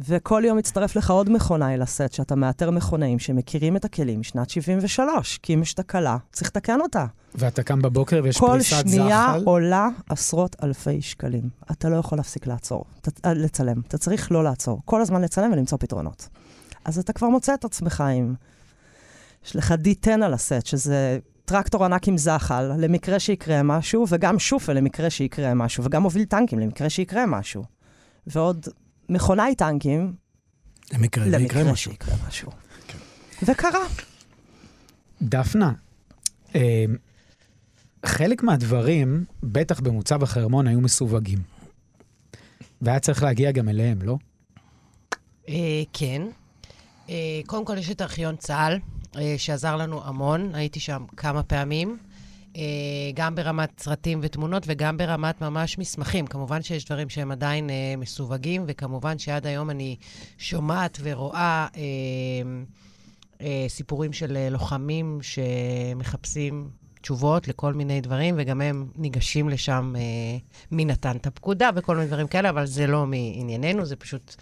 וכל 0.00 0.42
יום 0.46 0.58
מצטרף 0.58 0.96
לך 0.96 1.10
עוד 1.10 1.30
מכונאי 1.30 1.76
לסט, 1.76 2.12
שאתה 2.12 2.34
מאתר 2.34 2.70
מכונאים 2.70 3.18
שמכירים 3.18 3.76
את 3.76 3.84
הכלים 3.84 4.20
משנת 4.20 4.50
73, 4.50 5.38
כי 5.42 5.54
אם 5.54 5.62
יש 5.62 5.74
תקלה, 5.74 6.16
צריך 6.32 6.50
לתקן 6.50 6.80
אותה. 6.80 7.06
ואתה 7.34 7.62
קם 7.62 7.82
בבוקר 7.82 8.20
ויש 8.24 8.38
כל 8.38 8.46
פריסת 8.46 8.76
שנייה 8.88 9.26
זחל? 9.32 9.44
עולה 9.44 9.88
עשרות 10.08 10.56
אלפי 10.62 11.02
שקלים. 11.02 11.48
אתה 11.70 11.88
לא 11.88 11.96
יכול 11.96 12.18
להפסיק 12.18 12.46
לעצור, 12.46 12.84
ת, 13.00 13.26
אה, 13.26 13.34
לצלם. 13.34 13.80
אתה 13.88 13.98
צריך 13.98 14.32
לא 14.32 14.44
לעצור. 14.44 14.80
כל 14.84 15.00
הזמן 15.00 15.22
לצלם 15.22 15.52
ולמצוא 15.52 15.78
פתרונות. 15.78 16.28
אז 16.84 16.98
אתה 16.98 17.12
כבר 17.12 17.28
מוצא 17.28 17.54
את 17.54 17.64
עצמך 17.64 18.04
עם... 18.16 18.34
יש 19.46 19.56
לך 19.56 19.74
D10 19.84 20.24
על 20.24 20.34
הסט, 20.34 20.66
שזה 20.66 21.18
טרקטור 21.44 21.84
ענק 21.84 22.08
עם 22.08 22.18
זחל, 22.18 22.72
למקרה 22.78 23.18
שיקרה 23.18 23.62
משהו, 23.62 24.06
וגם 24.08 24.38
שופל 24.38 24.72
למקרה 24.72 25.10
שיקרה 25.10 25.54
משהו, 25.54 25.84
וגם 25.84 26.02
מוביל 26.02 26.24
טנקים 26.24 26.58
למקרה 26.58 26.90
שיקרה 26.90 27.26
משהו. 27.26 27.64
ועוד 28.26 28.66
מכונאי 29.08 29.54
טנקים 29.54 30.14
למקרה 30.92 31.24
ויקרה 31.24 31.40
למקרה 31.40 31.72
משהו. 31.72 31.92
שיקרה 31.92 32.14
משהו. 32.28 32.50
וקרה. 33.42 33.86
דפנה, 35.22 35.72
אה, 36.54 36.84
חלק 38.06 38.42
מהדברים, 38.42 39.24
בטח 39.42 39.80
במוצב 39.80 40.22
החרמון, 40.22 40.66
היו 40.66 40.80
מסווגים. 40.80 41.38
והיה 42.82 43.00
צריך 43.00 43.22
להגיע 43.22 43.52
גם 43.52 43.68
אליהם, 43.68 44.02
לא? 44.02 44.16
אה, 45.48 45.82
כן. 45.92 46.22
אה, 47.08 47.40
קודם 47.46 47.64
כל 47.64 47.78
יש 47.78 47.90
את 47.90 48.02
ארכיון 48.02 48.36
צה"ל, 48.36 48.78
שעזר 49.36 49.76
לנו 49.76 50.04
המון, 50.04 50.54
הייתי 50.54 50.80
שם 50.80 51.04
כמה 51.16 51.42
פעמים, 51.42 51.98
גם 53.14 53.34
ברמת 53.34 53.80
סרטים 53.80 54.18
ותמונות 54.22 54.62
וגם 54.66 54.96
ברמת 54.96 55.40
ממש 55.40 55.78
מסמכים. 55.78 56.26
כמובן 56.26 56.62
שיש 56.62 56.84
דברים 56.84 57.08
שהם 57.08 57.32
עדיין 57.32 57.70
אה, 57.70 57.94
מסווגים, 57.98 58.64
וכמובן 58.66 59.18
שעד 59.18 59.46
היום 59.46 59.70
אני 59.70 59.96
שומעת 60.38 60.98
ורואה 61.02 61.66
אה, 61.76 61.82
אה, 63.40 63.64
סיפורים 63.68 64.12
של 64.12 64.36
אה, 64.36 64.50
לוחמים 64.50 65.18
שמחפשים 65.22 66.70
תשובות 67.00 67.48
לכל 67.48 67.74
מיני 67.74 68.00
דברים, 68.00 68.34
וגם 68.38 68.60
הם 68.60 68.86
ניגשים 68.96 69.48
לשם 69.48 69.94
אה, 69.96 70.00
מי 70.70 70.84
נתן 70.84 71.16
את 71.16 71.26
הפקודה 71.26 71.70
וכל 71.74 71.96
מיני 71.96 72.08
דברים 72.08 72.26
כאלה, 72.26 72.50
אבל 72.50 72.66
זה 72.66 72.86
לא 72.86 73.06
מענייננו, 73.06 73.84
זה 73.84 73.96
פשוט 73.96 74.34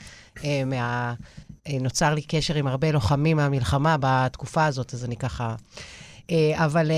אה, 0.44 0.64
מה... 0.66 1.14
אה, 1.68 1.79
נוצר 1.81 2.14
לי 2.14 2.22
קשר 2.22 2.55
עם 2.55 2.66
הרבה 2.66 2.92
לוחמים 2.92 3.37
מהמלחמה 3.37 3.96
בתקופה 4.00 4.64
הזאת, 4.64 4.94
אז 4.94 5.05
אני 5.05 5.16
ככה... 5.16 5.55
אה, 6.31 6.65
אבל 6.65 6.91
אה, 6.91 6.97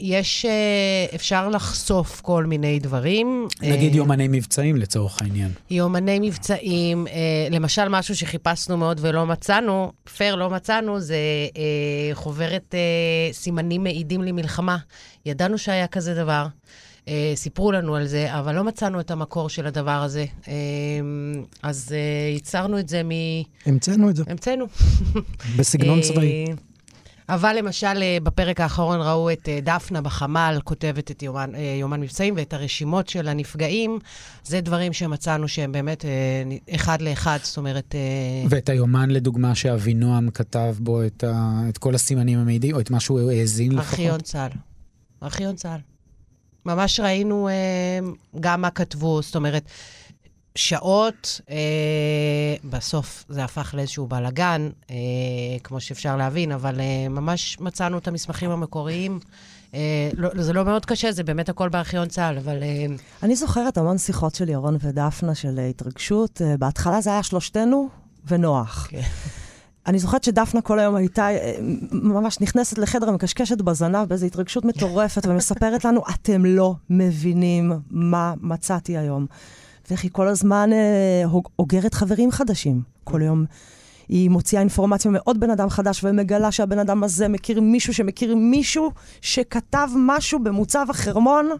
יש, 0.00 0.44
אה, 0.44 1.06
אפשר 1.14 1.48
לחשוף 1.48 2.20
כל 2.20 2.44
מיני 2.44 2.78
דברים. 2.78 3.48
נגיד 3.62 3.94
יומני 3.94 4.28
מבצעים 4.28 4.76
לצורך 4.76 5.22
העניין. 5.22 5.50
יומני 5.70 6.18
מבצעים, 6.18 7.06
למשל 7.50 7.88
משהו 7.88 8.16
שחיפשנו 8.16 8.76
מאוד 8.76 8.98
ולא 9.02 9.26
מצאנו, 9.26 9.92
פייר 10.16 10.34
לא 10.34 10.50
מצאנו, 10.50 11.00
זה 11.00 11.16
חוברת 12.12 12.74
סימנים 13.32 13.82
מעידים 13.82 14.22
למלחמה. 14.22 14.76
ידענו 15.26 15.58
שהיה 15.58 15.86
כזה 15.86 16.14
דבר, 16.14 16.46
אה, 17.08 17.32
סיפרו 17.34 17.72
לנו 17.72 17.94
על 17.94 18.06
זה, 18.06 18.38
אבל 18.38 18.54
לא 18.54 18.64
מצאנו 18.64 19.00
את 19.00 19.10
המקור 19.10 19.48
של 19.48 19.66
הדבר 19.66 20.02
הזה. 20.02 20.24
אה, 20.48 20.54
אז 21.62 21.92
אה, 21.92 22.32
ייצרנו 22.34 22.78
את 22.78 22.88
זה 22.88 23.02
מ... 23.02 23.10
המצאנו 23.66 24.10
את 24.10 24.16
זה 24.16 24.22
המצאנו. 24.28 24.66
בסגנון 25.56 26.00
צבאי. 26.00 26.44
אבל 27.28 27.56
למשל, 27.58 28.02
אה, 28.02 28.18
בפרק 28.22 28.60
האחרון 28.60 29.00
ראו 29.00 29.30
את 29.30 29.48
אה, 29.48 29.58
דפנה 29.62 30.00
בחמ"ל 30.00 30.58
כותבת 30.64 31.10
את 31.10 31.22
יומן, 31.22 31.54
אה, 31.54 31.76
יומן 31.80 32.00
מבצעים 32.00 32.34
ואת 32.36 32.52
הרשימות 32.52 33.08
של 33.08 33.28
הנפגעים. 33.28 33.98
זה 34.44 34.60
דברים 34.60 34.92
שמצאנו 34.92 35.48
שהם 35.48 35.72
באמת 35.72 36.04
אחד 36.74 37.02
לאחד, 37.02 37.38
זאת 37.42 37.56
אומרת... 37.56 37.94
ואת 38.48 38.68
היומן, 38.68 39.10
לדוגמה, 39.10 39.54
שאבינועם 39.54 40.30
כתב 40.30 40.74
בו 40.78 41.06
את, 41.06 41.24
ה... 41.24 41.62
את 41.68 41.78
כל 41.78 41.94
הסימנים 41.94 42.38
המעידים, 42.38 42.74
או 42.74 42.80
את 42.80 42.90
מה 42.90 43.00
שהוא 43.00 43.30
האזין 43.30 43.72
לפחות? 43.72 43.92
ארכיון 43.92 44.20
צה"ל. 44.20 44.50
ארכיון 45.22 45.56
צה"ל. 45.56 45.80
ממש 46.66 47.00
ראינו 47.00 47.48
גם 48.40 48.60
מה 48.60 48.70
כתבו, 48.70 49.22
זאת 49.22 49.36
אומרת, 49.36 49.62
שעות, 50.56 51.40
אה, 51.50 51.56
בסוף 52.64 53.24
זה 53.28 53.44
הפך 53.44 53.74
לאיזשהו 53.74 54.06
בלאגן, 54.06 54.68
אה, 54.90 54.96
כמו 55.64 55.80
שאפשר 55.80 56.16
להבין, 56.16 56.52
אבל 56.52 56.80
אה, 56.80 57.08
ממש 57.08 57.56
מצאנו 57.60 57.98
את 57.98 58.08
המסמכים 58.08 58.50
המקוריים. 58.50 59.18
אה, 59.74 60.10
לא, 60.16 60.30
זה 60.42 60.52
לא 60.52 60.64
מאוד 60.64 60.86
קשה, 60.86 61.12
זה 61.12 61.24
באמת 61.24 61.48
הכל 61.48 61.68
בארכיון 61.68 62.08
צה"ל, 62.08 62.38
אבל... 62.38 62.62
אה, 62.62 62.86
אני 63.22 63.36
זוכרת 63.36 63.78
המון 63.78 63.98
שיחות 63.98 64.34
של 64.34 64.48
ירון 64.48 64.76
ודפנה 64.80 65.34
של 65.34 65.58
אה, 65.58 65.66
התרגשות. 65.66 66.42
אה, 66.42 66.56
בהתחלה 66.56 67.00
זה 67.00 67.10
היה 67.10 67.22
שלושתנו 67.22 67.88
ונוח. 68.28 68.86
כן. 68.90 69.00
אני 69.86 69.98
זוכרת 69.98 70.24
שדפנה 70.24 70.60
כל 70.60 70.78
היום 70.78 70.94
הייתה 70.94 71.30
אה, 71.30 71.54
ממש 71.92 72.40
נכנסת 72.40 72.78
לחדר, 72.78 73.10
מקשקשת 73.10 73.58
בזנב 73.62 74.08
באיזו 74.08 74.26
התרגשות 74.26 74.64
מטורפת, 74.64 75.26
ומספרת 75.26 75.84
לנו, 75.84 76.02
אתם 76.14 76.44
לא 76.44 76.74
מבינים 76.90 77.72
מה 77.90 78.34
מצאתי 78.40 78.96
היום. 78.96 79.26
ואיך 79.90 80.02
היא 80.02 80.10
כל 80.10 80.28
הזמן 80.28 80.70
אה, 80.72 81.24
אוגרת 81.58 81.94
חברים 81.94 82.30
חדשים. 82.30 82.82
כל 83.04 83.22
יום 83.22 83.44
היא 84.08 84.30
מוציאה 84.30 84.60
אינפורמציה 84.60 85.10
מעוד 85.10 85.40
בן 85.40 85.50
אדם 85.50 85.70
חדש, 85.70 86.04
ומגלה 86.04 86.52
שהבן 86.52 86.78
אדם 86.78 87.04
הזה 87.04 87.28
מכיר 87.28 87.60
מישהו 87.60 87.94
שמכיר 87.94 88.36
מישהו 88.36 88.92
שכתב 89.20 89.88
משהו 89.96 90.38
במוצב 90.38 90.86
החרמון, 90.88 91.50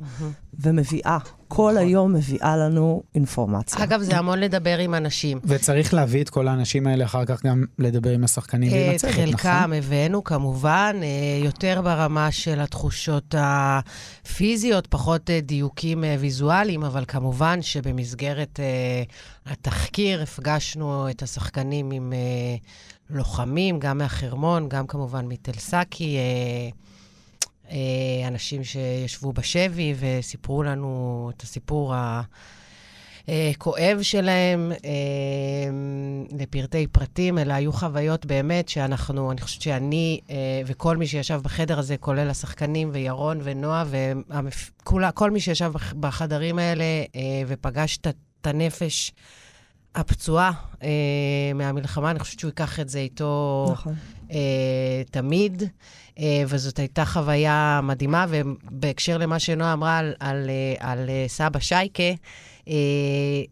ומביאה. 0.60 1.18
כל 1.48 1.76
היום 1.76 2.12
מביאה 2.12 2.56
לנו 2.56 3.02
אינפורמציה. 3.14 3.85
אגב, 3.85 4.00
זה 4.02 4.18
המון 4.18 4.38
לדבר 4.40 4.78
עם 4.78 4.94
אנשים. 4.94 5.40
וצריך 5.44 5.94
להביא 5.94 6.22
את 6.22 6.30
כל 6.30 6.48
האנשים 6.48 6.87
האלה 6.87 7.04
אחר 7.04 7.24
כך 7.24 7.46
גם 7.46 7.64
לדבר 7.78 8.11
עם 8.11 8.24
השחקנים 8.24 8.72
ועם 8.72 8.90
את 8.90 8.94
הצוות, 8.94 9.12
נכון? 9.14 9.26
חלקם 9.26 9.72
הבאנו 9.76 10.24
כמובן, 10.24 10.96
אה, 11.02 11.44
יותר 11.44 11.80
ברמה 11.85 12.30
של 12.30 12.61
התחושות 12.61 13.35
הפיזיות, 13.38 14.87
פחות 14.87 15.30
אה, 15.30 15.40
דיוקים 15.40 16.04
אה, 16.04 16.16
ויזואליים, 16.18 16.85
אבל 16.85 17.04
כמובן 17.09 17.62
שבמסגרת 17.62 18.61
אה, 18.61 19.02
התחקיר 19.52 20.22
הפגשנו 20.22 21.11
את 21.11 21.22
השחקנים 21.22 21.90
עם 21.90 22.12
אה, 22.12 22.56
לוחמים, 23.11 23.78
גם 23.78 23.98
מהחרמון, 23.98 24.68
גם 24.68 24.87
כמובן 24.87 25.26
מתל 25.26 25.52
סאקי. 25.52 26.16
אה, 27.70 28.29
אנשים 28.29 28.64
שישבו 28.64 29.33
בשבי 29.33 29.94
וסיפרו 29.98 30.62
לנו 30.62 31.31
את 31.37 31.42
הסיפור 31.42 31.94
ה... 31.94 32.22
אה, 33.29 33.52
שלהם 34.02 34.72
אה, 34.85 35.70
לפרטי 36.38 36.87
פרטים, 36.87 37.38
אלא 37.38 37.55
היו 37.55 37.72
חוויות 37.72 38.26
באמת 38.26 38.68
שאנחנו, 38.68 39.33
אני 39.33 39.40
חושבת 39.40 39.62
שאני 39.62 40.20
וכל 40.66 40.96
מי 40.96 41.07
שישב 41.07 41.40
בחדר 41.42 41.79
הזה, 41.79 41.96
כולל 41.96 42.31
השחקנים 42.31 42.90
וירון 42.92 43.40
ונועה, 43.42 43.85
וכל 43.88 45.31
מי 45.31 45.40
שישב 45.40 45.72
בח- 45.74 45.92
בחדרים 45.92 46.59
האלה 46.59 46.85
ופגש 47.46 47.98
את 47.98 48.46
הנפש 48.46 49.12
הפצועה 49.96 50.50
אה, 50.82 50.88
מהמלחמה, 51.54 52.11
אני 52.11 52.18
חושבת 52.18 52.38
שהוא 52.40 52.48
ייקח 52.48 52.80
את 52.80 52.88
זה 52.88 52.98
איתו 52.98 53.68
נכון. 53.72 53.94
אה, 54.32 55.02
תמיד, 55.11 55.62
אה, 56.18 56.42
וזאת 56.48 56.78
הייתה 56.78 57.04
חוויה 57.04 57.80
מדהימה, 57.82 58.26
ובהקשר 58.28 59.18
למה 59.18 59.38
שנועה 59.38 59.72
אמרה 59.72 59.98
על, 59.98 60.14
על, 60.20 60.50
אה, 60.50 60.90
על 60.90 61.11
אה, 61.11 61.24
סבא 61.28 61.59
שייקה, 61.59 62.12
אה, 62.68 62.74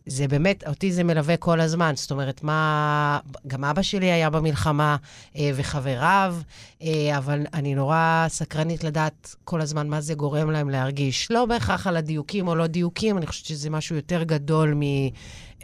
זה 0.07 0.28
באמת, 0.28 0.64
אותי 0.66 0.92
זה 0.92 1.04
מלווה 1.04 1.37
כל 1.37 1.61
הזמן. 1.61 1.92
זאת 1.96 2.11
אומרת, 2.11 2.42
מה... 2.42 3.18
גם 3.46 3.64
אבא 3.64 3.83
שלי 3.83 4.12
היה 4.12 4.30
במלחמה 4.30 4.96
אה, 5.37 5.50
וחבריו, 5.54 6.37
אה, 6.83 7.18
אבל 7.18 7.46
אני 7.54 7.74
נורא 7.74 8.26
סקרנית 8.28 8.85
לדעת 8.85 9.35
כל 9.44 9.61
הזמן 9.61 9.88
מה 9.88 10.00
זה 10.00 10.14
גורם 10.14 10.50
להם 10.50 10.70
להרגיש. 10.70 11.30
לא 11.30 11.46
בהכרח 11.46 11.87
על 11.87 11.96
הדיוקים 11.96 12.48
או 12.48 12.54
לא 12.54 12.66
דיוקים, 12.66 13.18
אני 13.18 13.26
חושבת 13.26 13.46
שזה 13.46 13.70
משהו 13.70 13.96
יותר 13.96 14.22
גדול 14.22 14.74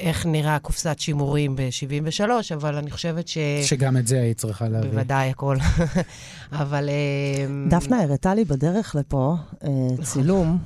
מאיך 0.03 0.27
נראה 0.27 0.59
קופסת 0.59 0.99
שימורים 0.99 1.57
ב-73, 1.57 2.31
אבל 2.55 2.77
אני 2.77 2.91
חושבת 2.91 3.29
ש... 3.29 3.39
שגם 3.63 3.97
את 3.97 4.07
זה 4.07 4.21
היית 4.21 4.39
צריכה 4.39 4.69
להביא. 4.69 4.91
בוודאי, 4.91 5.31
הכל. 5.31 5.57
אבל... 6.53 6.89
אה, 6.89 7.69
דפנה 7.69 8.03
הראתה 8.03 8.35
לי 8.35 8.45
בדרך 8.45 8.97
לפה 8.99 9.35
אה, 9.65 9.71
צילום 10.03 10.59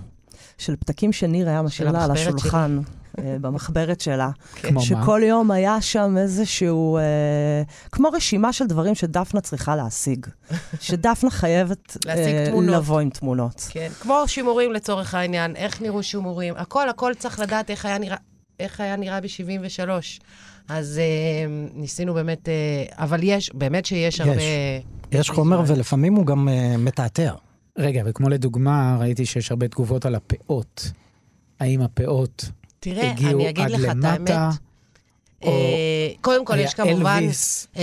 של 0.59 0.77
פתקים 0.77 1.13
שניר 1.13 1.49
היה 1.49 1.63
משאיר 1.63 1.91
לה 1.91 2.05
על 2.05 2.11
השולחן, 2.11 2.81
אה, 3.19 3.37
במחברת 3.41 4.01
שלה. 4.01 4.31
כמו 4.55 4.81
מה? 4.81 4.87
שכל 4.87 5.21
יום 5.25 5.51
היה 5.51 5.81
שם 5.81 6.15
איזשהו, 6.19 6.97
אה, 6.97 7.03
כמו 7.93 8.09
רשימה 8.09 8.53
של 8.53 8.67
דברים 8.67 8.95
שדפנה 8.95 9.41
צריכה 9.41 9.77
להשיג. 9.77 10.27
שדפנה 10.81 11.31
חייבת 11.31 11.97
להשיג 12.05 12.35
אה, 12.35 12.47
תמונות. 12.51 12.75
לבוא 12.75 13.01
עם 13.01 13.11
תמונות. 13.11 13.67
כן, 13.71 13.89
כמו 14.01 14.25
שימורים 14.27 14.73
לצורך 14.73 15.15
העניין, 15.15 15.57
איך 15.57 15.83
נראו 15.83 16.03
שימורים, 16.03 16.55
הכל, 16.57 16.89
הכל 16.89 17.15
צריך 17.19 17.41
לדעת 17.41 17.71
איך 17.71 17.85
היה 17.85 17.99
נראה, 17.99 18.17
איך 18.65 18.81
היה 18.81 18.97
נראה 18.97 19.21
ב-73. 19.21 19.89
אז 20.69 20.99
אה, 20.99 21.47
ניסינו 21.75 22.15
באמת, 22.15 22.49
אה, 22.49 22.85
אבל 22.93 23.21
יש, 23.23 23.51
באמת 23.55 23.87
שיש 23.87 24.21
הרבה... 24.21 24.43
יש 25.13 25.31
חומר 25.31 25.63
ולפעמים 25.67 26.15
הוא 26.15 26.27
גם 26.27 26.49
uh, 26.49 26.79
מתעתע. 26.79 27.33
רגע, 27.79 28.03
וכמו 28.07 28.29
לדוגמה, 28.29 28.97
ראיתי 29.01 29.27
שיש 29.27 29.51
הרבה 29.51 29.69
תגובות 29.69 30.07
על 30.07 30.15
הפאות. 30.15 30.93
האם 31.61 31.81
הפאות 31.81 32.51
תראה, 32.81 33.11
הגיעו 33.11 33.41
אני 33.41 33.49
אגיד 33.49 33.65
עד 33.65 33.71
לך 33.71 33.81
את 33.81 33.89
למטה? 33.89 34.11
האמת. 34.11 34.59
אה, 35.45 36.09
קודם 36.21 36.45
כל, 36.45 36.59
יש 36.59 36.75
כמובן? 36.75 37.25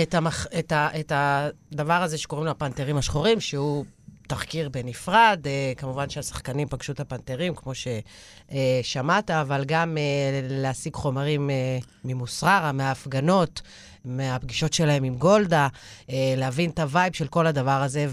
את, 0.02 0.14
המח... 0.14 0.46
את, 0.58 0.72
ה... 0.72 0.88
את 1.00 1.12
הדבר 1.14 2.02
הזה 2.02 2.18
שקוראים 2.18 2.44
לו 2.44 2.50
הפנתרים 2.50 2.96
השחורים, 2.96 3.40
שהוא 3.40 3.84
תחקיר 4.32 4.68
בנפרד. 4.68 5.46
אה, 5.46 5.72
כמובן 5.76 6.08
שהשחקנים 6.08 6.68
פגשו 6.68 6.92
את 6.92 7.00
הפנתרים, 7.00 7.54
כמו 7.54 7.72
ששמעת, 7.74 9.30
אבל 9.30 9.64
גם 9.66 9.98
אה, 9.98 10.40
להשיג 10.48 10.94
חומרים 10.94 11.50
אה, 11.50 11.78
ממוסררה, 12.04 12.72
מההפגנות, 12.72 13.62
מהפגישות 14.04 14.72
שלהם 14.72 15.04
עם 15.04 15.14
גולדה, 15.14 15.68
אה, 16.10 16.34
להבין 16.36 16.70
את 16.70 16.78
ה 16.78 16.85
vibe 16.85 17.12
של 17.12 17.26
כל 17.26 17.46
הדבר 17.46 17.82
הזה, 17.82 18.06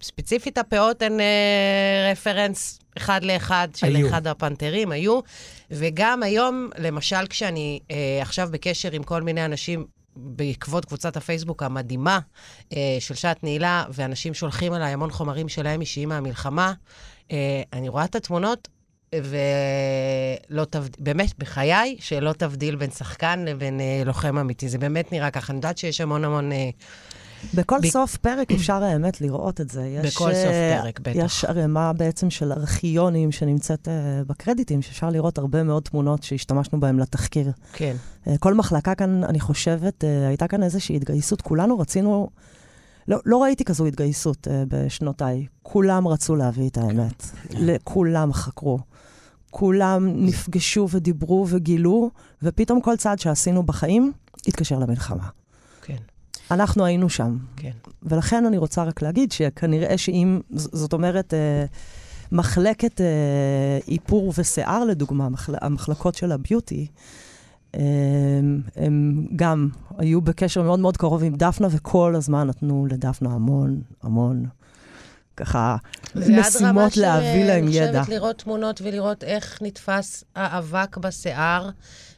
וספציפית 0.00 0.58
הפאות 0.58 1.02
הן 1.02 1.20
אה, 1.20 2.10
רפרנס 2.12 2.78
אחד 2.96 3.24
לאחד 3.24 3.68
של 3.76 3.96
היו. 3.96 4.08
אחד 4.08 4.26
הפנתרים, 4.26 4.92
היו. 4.92 5.20
וגם 5.70 6.22
היום, 6.22 6.70
למשל, 6.78 7.26
כשאני 7.30 7.80
אה, 7.90 8.18
עכשיו 8.22 8.48
בקשר 8.52 8.92
עם 8.92 9.02
כל 9.02 9.22
מיני 9.22 9.44
אנשים 9.44 9.86
בעקבות 10.16 10.84
קבוצת 10.84 11.16
הפייסבוק 11.16 11.62
המדהימה 11.62 12.18
אה, 12.72 12.96
של 13.00 13.14
שעת 13.14 13.44
נעילה, 13.44 13.84
ואנשים 13.92 14.34
שולחים 14.34 14.74
אליי 14.74 14.92
המון 14.92 15.10
חומרים 15.10 15.48
שלהם 15.48 15.80
אישיים 15.80 16.08
מהמלחמה, 16.08 16.72
אה, 17.32 17.62
אני 17.72 17.88
רואה 17.88 18.04
את 18.04 18.14
התמונות, 18.14 18.68
ולא 19.14 20.64
תבדיל, 20.64 21.04
באמת, 21.04 21.38
בחיי, 21.38 21.96
שלא 22.00 22.32
תבדיל 22.32 22.76
בין 22.76 22.90
שחקן 22.90 23.44
לבין 23.44 23.80
אה, 23.80 24.02
לוחם 24.04 24.38
אמיתי. 24.38 24.68
זה 24.68 24.78
באמת 24.78 25.12
נראה 25.12 25.30
ככה. 25.30 25.52
אני 25.52 25.58
יודעת 25.58 25.78
שיש 25.78 26.00
המון 26.00 26.24
המון... 26.24 26.52
אה, 26.52 26.70
בכל 27.54 27.78
ב- 27.82 27.86
סוף 27.86 28.16
פרק 28.16 28.50
אפשר 28.52 28.84
האמת 28.84 29.20
לראות 29.20 29.60
את 29.60 29.70
זה. 29.70 29.86
יש, 29.86 30.14
בכל 30.14 30.34
סוף 30.34 30.52
אה, 30.52 30.78
פרק, 30.82 31.00
בטח. 31.00 31.12
יש 31.14 31.44
ערימה 31.44 31.92
בעצם 31.92 32.30
של 32.30 32.52
ארכיונים 32.52 33.32
שנמצאת 33.32 33.88
אה, 33.88 34.22
בקרדיטים, 34.26 34.82
שאפשר 34.82 35.10
לראות 35.10 35.38
הרבה 35.38 35.62
מאוד 35.62 35.82
תמונות 35.82 36.22
שהשתמשנו 36.22 36.80
בהן 36.80 37.00
לתחקיר. 37.00 37.52
כן. 37.72 37.96
אה, 38.26 38.38
כל 38.38 38.54
מחלקה 38.54 38.94
כאן, 38.94 39.24
אני 39.24 39.40
חושבת, 39.40 40.04
אה, 40.04 40.28
הייתה 40.28 40.48
כאן 40.48 40.62
איזושהי 40.62 40.96
התגייסות. 40.96 41.42
כולנו 41.42 41.78
רצינו... 41.78 42.30
לא, 43.08 43.18
לא 43.26 43.42
ראיתי 43.42 43.64
כזו 43.64 43.86
התגייסות 43.86 44.46
uh, 44.46 44.50
בשנותיי. 44.68 45.46
כולם 45.62 46.08
רצו 46.08 46.36
להביא 46.36 46.68
את 46.68 46.78
האמת. 46.78 47.30
לכולם 47.50 48.32
חקרו. 48.32 48.78
כולם 49.50 50.26
נפגשו 50.26 50.88
ודיברו 50.90 51.46
וגילו, 51.48 52.10
ופתאום 52.42 52.80
כל 52.80 52.96
צעד 52.96 53.18
שעשינו 53.18 53.62
בחיים 53.62 54.12
התקשר 54.46 54.78
למלחמה. 54.78 55.28
אנחנו 56.50 56.84
היינו 56.84 57.08
שם. 57.08 57.36
כן. 57.56 57.70
ולכן 58.02 58.46
אני 58.46 58.58
רוצה 58.58 58.84
רק 58.84 59.02
להגיד 59.02 59.32
שכנראה 59.32 59.98
שאם, 59.98 60.40
זאת 60.52 60.92
אומרת, 60.92 61.34
אה, 61.34 61.64
מחלקת 62.32 63.00
אה, 63.00 63.78
איפור 63.88 64.32
ושיער, 64.38 64.84
לדוגמה, 64.84 65.28
מחל, 65.28 65.54
המחלקות 65.60 66.14
של 66.14 66.32
הביוטי, 66.32 66.86
אה, 67.74 67.80
הם 68.76 69.26
גם 69.36 69.68
היו 69.98 70.20
בקשר 70.20 70.62
מאוד 70.62 70.80
מאוד 70.80 70.96
קרוב 70.96 71.24
עם 71.24 71.36
דפנה, 71.36 71.68
וכל 71.70 72.14
הזמן 72.16 72.46
נתנו 72.46 72.86
לדפנה 72.90 73.30
המון, 73.32 73.80
המון, 74.02 74.44
ככה, 75.36 75.76
משימות 76.16 76.96
להביא 76.96 77.44
להם 77.44 77.68
ידע. 77.68 78.00
חושבת 78.00 78.16
לראות 78.16 78.38
תמונות 78.38 78.80
ולראות 78.84 79.24
איך 79.24 79.58
נתפס 79.62 80.24
האבק 80.36 80.96
בשיער, 80.96 81.70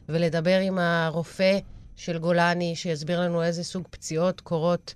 ולדבר 0.09 0.59
עם 0.59 0.77
הרופא 0.77 1.59
של 1.95 2.17
גולני, 2.17 2.75
שיסביר 2.75 3.21
לנו 3.21 3.43
איזה 3.43 3.63
סוג 3.63 3.87
פציעות 3.89 4.41
קורות 4.41 4.93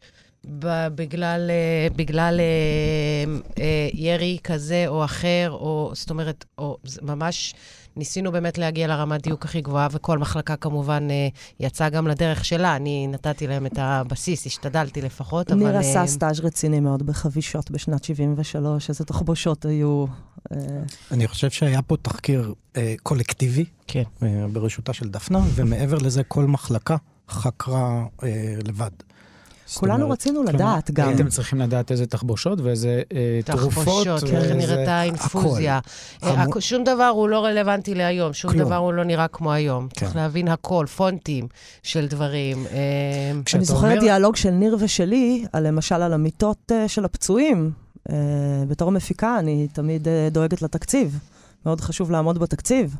בגלל, 0.96 1.50
אה, 1.50 1.88
בגלל 1.96 2.40
אה, 2.40 3.34
אה, 3.64 3.90
ירי 3.94 4.38
כזה 4.44 4.84
או 4.88 5.06
אחר, 5.06 5.50
או 5.52 5.92
זאת 5.94 6.10
אומרת, 6.10 6.46
או 6.58 6.78
ממש 7.02 7.54
ניסינו 7.98 8.32
באמת 8.32 8.58
להגיע 8.58 8.88
לרמת 8.88 9.22
דיוק 9.22 9.46
הכי 9.46 9.62
גבוהה, 9.62 9.88
וכל 9.92 10.18
מחלקה 10.18 10.56
כמובן 10.56 11.08
אה, 11.10 11.28
יצאה 11.60 11.90
גם 11.90 12.08
לדרך 12.08 12.46
שלה. 12.46 12.76
אני 12.76 13.08
נתתי 13.08 13.48
להם 13.48 13.66
את 13.66 13.78
הבסיס, 13.78 14.46
השתדלתי 14.46 15.02
לפחות, 15.02 15.52
אבל... 15.52 15.60
ניר 15.60 15.76
אה, 15.76 15.80
עשה 15.80 16.08
סטאז' 16.08 16.40
רציני 16.40 16.80
מאוד 16.80 17.04
בחבישות 17.04 17.72
בשנת 17.72 18.04
73, 18.04 18.90
איזה 18.90 19.06
תחבושות 19.06 19.66
היו. 19.66 20.06
אה, 20.52 20.58
אני 21.12 21.28
חושב 21.28 21.50
שהיה 21.50 21.82
פה 21.82 21.98
תחקיר 22.02 22.54
אה, 22.78 22.96
קולקטיבי, 23.04 23.66
כן. 23.88 24.04
אה, 24.24 24.46
בראשותה 24.54 24.94
של 24.94 25.10
דפנה, 25.10 25.40
ומעבר 25.56 25.98
לזה 25.98 26.24
כל 26.24 26.46
מחלקה 26.46 26.96
חקרה 27.30 28.06
אה, 28.24 28.56
לבד. 28.68 28.92
כולנו 29.76 30.04
אומרת, 30.04 30.12
רצינו 30.20 30.36
כלומר, 30.40 30.52
לדעת 30.52 30.92
גם. 30.92 31.08
הייתם 31.08 31.28
צריכים 31.30 31.60
לדעת 31.62 31.92
איזה 31.92 32.06
תחבושות 32.06 32.62
ואיזה 32.62 33.02
אה, 33.14 33.40
תרופות. 33.46 33.70
תחבושות, 33.72 34.24
איך 34.24 34.34
ואיזה- 34.34 34.54
נראית 34.54 34.88
האינפוזיה. 34.88 35.78
הכל. 36.18 36.28
אה, 36.28 36.42
המו- 36.44 36.54
הכ- 36.56 36.60
שום 36.60 36.84
דבר 36.84 37.08
הוא 37.08 37.30
לא 37.30 37.46
רלוונטי 37.46 37.96
להיום, 37.96 38.34
שום 38.34 38.52
כלום. 38.52 38.66
דבר 38.66 38.76
הוא 38.76 38.94
לא 38.94 39.04
נראה 39.04 39.28
כמו 39.28 39.52
היום. 39.52 39.88
צריך 39.96 40.12
כן. 40.12 40.20
להבין 40.20 40.48
הכל, 40.48 40.86
פונטים 40.96 41.48
של 41.84 42.08
דברים. 42.08 42.66
אה, 42.72 42.78
אני 43.56 43.66
זוכרת 43.66 43.84
אומר- 43.92 44.00
דיאלוג 44.00 44.36
של 44.36 44.50
ניר 44.52 44.78
ושלי, 44.80 45.46
על, 45.54 45.68
למשל 45.68 45.96
על 46.02 46.14
המיטות 46.14 46.72
אה, 46.72 46.88
של 46.88 47.06
הפצועים. 47.06 47.72
אה, 48.10 48.16
בתור 48.68 48.92
מפיקה, 48.92 49.40
אני 49.40 49.68
תמיד 49.74 50.08
אה, 50.08 50.28
דואגת 50.32 50.62
לתקציב. 50.62 51.20
מאוד 51.66 51.82
חשוב 51.82 52.12
לעמוד 52.12 52.38
בתקציב. 52.40 52.96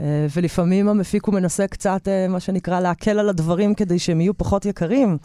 אה, 0.00 0.06
ולפעמים 0.36 0.88
המפיק 0.88 1.24
הוא 1.24 1.34
מנסה 1.34 1.66
קצת, 1.66 2.08
אה, 2.08 2.28
מה 2.28 2.40
שנקרא, 2.40 2.80
להקל 2.80 3.18
על 3.18 3.28
הדברים 3.28 3.74
כדי 3.74 3.98
שהם 3.98 4.20
יהיו 4.20 4.38
פחות 4.38 4.64
יקרים. 4.66 5.18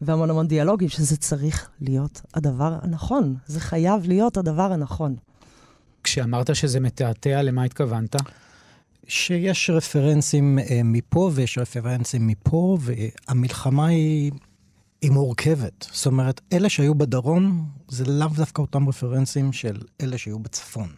והמון 0.00 0.30
המון 0.30 0.46
דיאלוגים, 0.48 0.88
שזה 0.88 1.16
צריך 1.16 1.70
להיות 1.80 2.20
הדבר 2.34 2.78
הנכון. 2.82 3.36
זה 3.46 3.60
חייב 3.60 4.02
להיות 4.06 4.36
הדבר 4.36 4.72
הנכון. 4.72 5.16
כשאמרת 6.04 6.56
שזה 6.56 6.80
מתעתע, 6.80 7.42
למה 7.42 7.64
התכוונת? 7.64 8.16
שיש 9.08 9.70
רפרנסים 9.70 10.58
אה, 10.58 10.80
מפה 10.84 11.30
ויש 11.34 11.58
רפרנסים 11.58 12.26
מפה, 12.26 12.78
והמלחמה 12.80 13.86
היא, 13.86 14.32
היא 15.02 15.10
מורכבת. 15.10 15.86
זאת 15.92 16.06
אומרת, 16.06 16.40
אלה 16.52 16.68
שהיו 16.68 16.94
בדרום, 16.94 17.68
זה 17.88 18.04
לאו 18.04 18.28
דווקא 18.28 18.62
אותם 18.62 18.88
רפרנסים 18.88 19.52
של 19.52 19.80
אלה 20.00 20.18
שהיו 20.18 20.38
בצפון. 20.38 20.88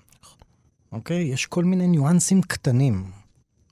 אוקיי? 0.93 1.23
יש 1.23 1.47
כל 1.47 1.65
מיני 1.65 1.87
ניואנסים 1.87 2.43
קטנים. 2.43 3.11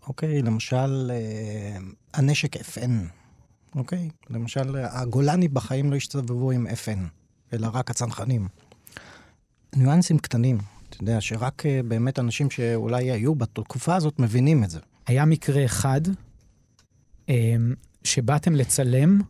אוקיי? 0.08 0.42
למשל, 0.42 1.10
אה, 1.10 1.78
הנשק 2.14 2.56
FN. 2.56 2.90
אוקיי? 3.74 4.08
למשל, 4.30 4.76
הגולני 4.76 5.48
בחיים 5.48 5.90
לא 5.90 5.96
השתובבו 5.96 6.50
עם 6.50 6.66
FN, 6.66 6.98
אלא 7.52 7.68
רק 7.72 7.90
הצנחנים. 7.90 8.48
ניואנסים 9.76 10.18
קטנים. 10.18 10.58
אתה 10.90 11.02
יודע, 11.02 11.20
שרק 11.20 11.66
אה, 11.66 11.80
באמת 11.88 12.18
אנשים 12.18 12.50
שאולי 12.50 13.10
היו 13.10 13.34
בתקופה 13.34 13.96
הזאת 13.96 14.18
מבינים 14.18 14.64
את 14.64 14.70
זה. 14.70 14.80
היה 15.06 15.24
מקרה 15.24 15.64
אחד 15.64 16.00
אה, 17.28 17.56
שבאתם 18.04 18.54
לצלם, 18.54 19.20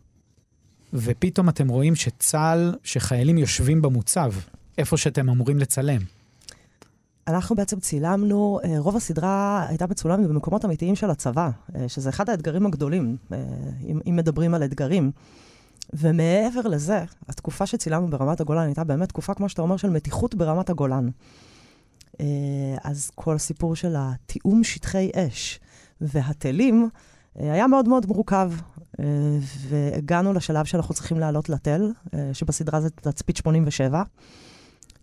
ופתאום 0.93 1.49
אתם 1.49 1.67
רואים 1.67 1.95
שצה"ל, 1.95 2.75
שחיילים 2.83 3.37
יושבים 3.37 3.81
במוצב, 3.81 4.33
איפה 4.77 4.97
שאתם 4.97 5.29
אמורים 5.29 5.57
לצלם. 5.59 6.01
אנחנו 7.29 7.55
בעצם 7.55 7.79
צילמנו, 7.79 8.59
אה, 8.63 8.79
רוב 8.79 8.95
הסדרה 8.95 9.65
הייתה 9.67 9.87
מצולמת 9.87 10.27
במקומות 10.27 10.65
אמיתיים 10.65 10.95
של 10.95 11.09
הצבא, 11.09 11.49
אה, 11.75 11.89
שזה 11.89 12.09
אחד 12.09 12.29
האתגרים 12.29 12.65
הגדולים, 12.65 13.17
אה, 13.33 13.37
אם, 13.83 14.15
מדברים 14.15 14.53
על 14.53 14.63
אתגרים. 14.63 15.11
ומעבר 15.93 16.61
לזה, 16.61 17.03
התקופה 17.29 17.65
שצילמנו 17.65 18.07
ברמת 18.07 18.41
הגולן 18.41 18.65
הייתה 18.65 18.83
באמת 18.83 19.09
תקופה, 19.09 19.33
כמו 19.33 19.49
שאתה 19.49 19.61
אומר, 19.61 19.77
של 19.77 19.89
מתיחות 19.89 20.35
ברמת 20.35 20.69
הגולן. 20.69 21.09
אז 22.83 23.11
כל 23.15 23.35
הסיפור 23.35 23.75
של 23.75 23.95
התיאום 23.97 24.63
שטחי 24.63 25.09
אש 25.15 25.59
והטילים 26.01 26.89
אה, 27.39 27.53
היה 27.53 27.67
מאוד 27.67 27.87
מאוד 27.87 28.05
מורכב. 28.05 28.51
והגענו 29.69 30.33
לשלב 30.33 30.65
שאנחנו 30.65 30.93
צריכים 30.93 31.19
לעלות 31.19 31.49
לתל, 31.49 31.91
שבסדרה 32.33 32.81
זה 32.81 32.89
תצפית 32.89 33.37
87, 33.37 34.03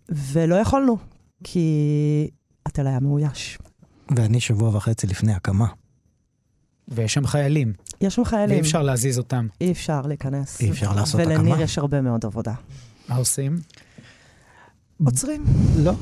ולא 0.09 0.55
יכולנו, 0.55 0.97
כי 1.43 2.29
התל 2.65 2.87
היה 2.87 2.99
מאויש. 2.99 3.57
ואני 4.15 4.39
שבוע 4.39 4.75
וחצי 4.75 5.07
לפני 5.07 5.33
הקמה. 5.33 5.67
ויש 6.87 7.13
שם 7.13 7.27
חיילים, 7.27 7.73
יש 8.01 8.15
שם 8.15 8.25
חיילים, 8.25 8.49
ואי 8.49 8.61
אפשר 8.61 8.83
להזיז 8.83 9.17
אותם. 9.17 9.47
אי 9.61 9.71
אפשר 9.71 10.01
להיכנס. 10.01 10.61
אי 10.61 10.69
אפשר 10.71 10.93
לעשות 10.95 11.21
ולניר 11.21 11.53
הקמה. 11.53 11.63
יש 11.63 11.77
הרבה 11.77 12.01
מאוד 12.01 12.25
עבודה. 12.25 12.53
מה 13.09 13.15
עושים? 13.15 13.57
עוצרים. 15.05 15.43
לא. 15.77 15.93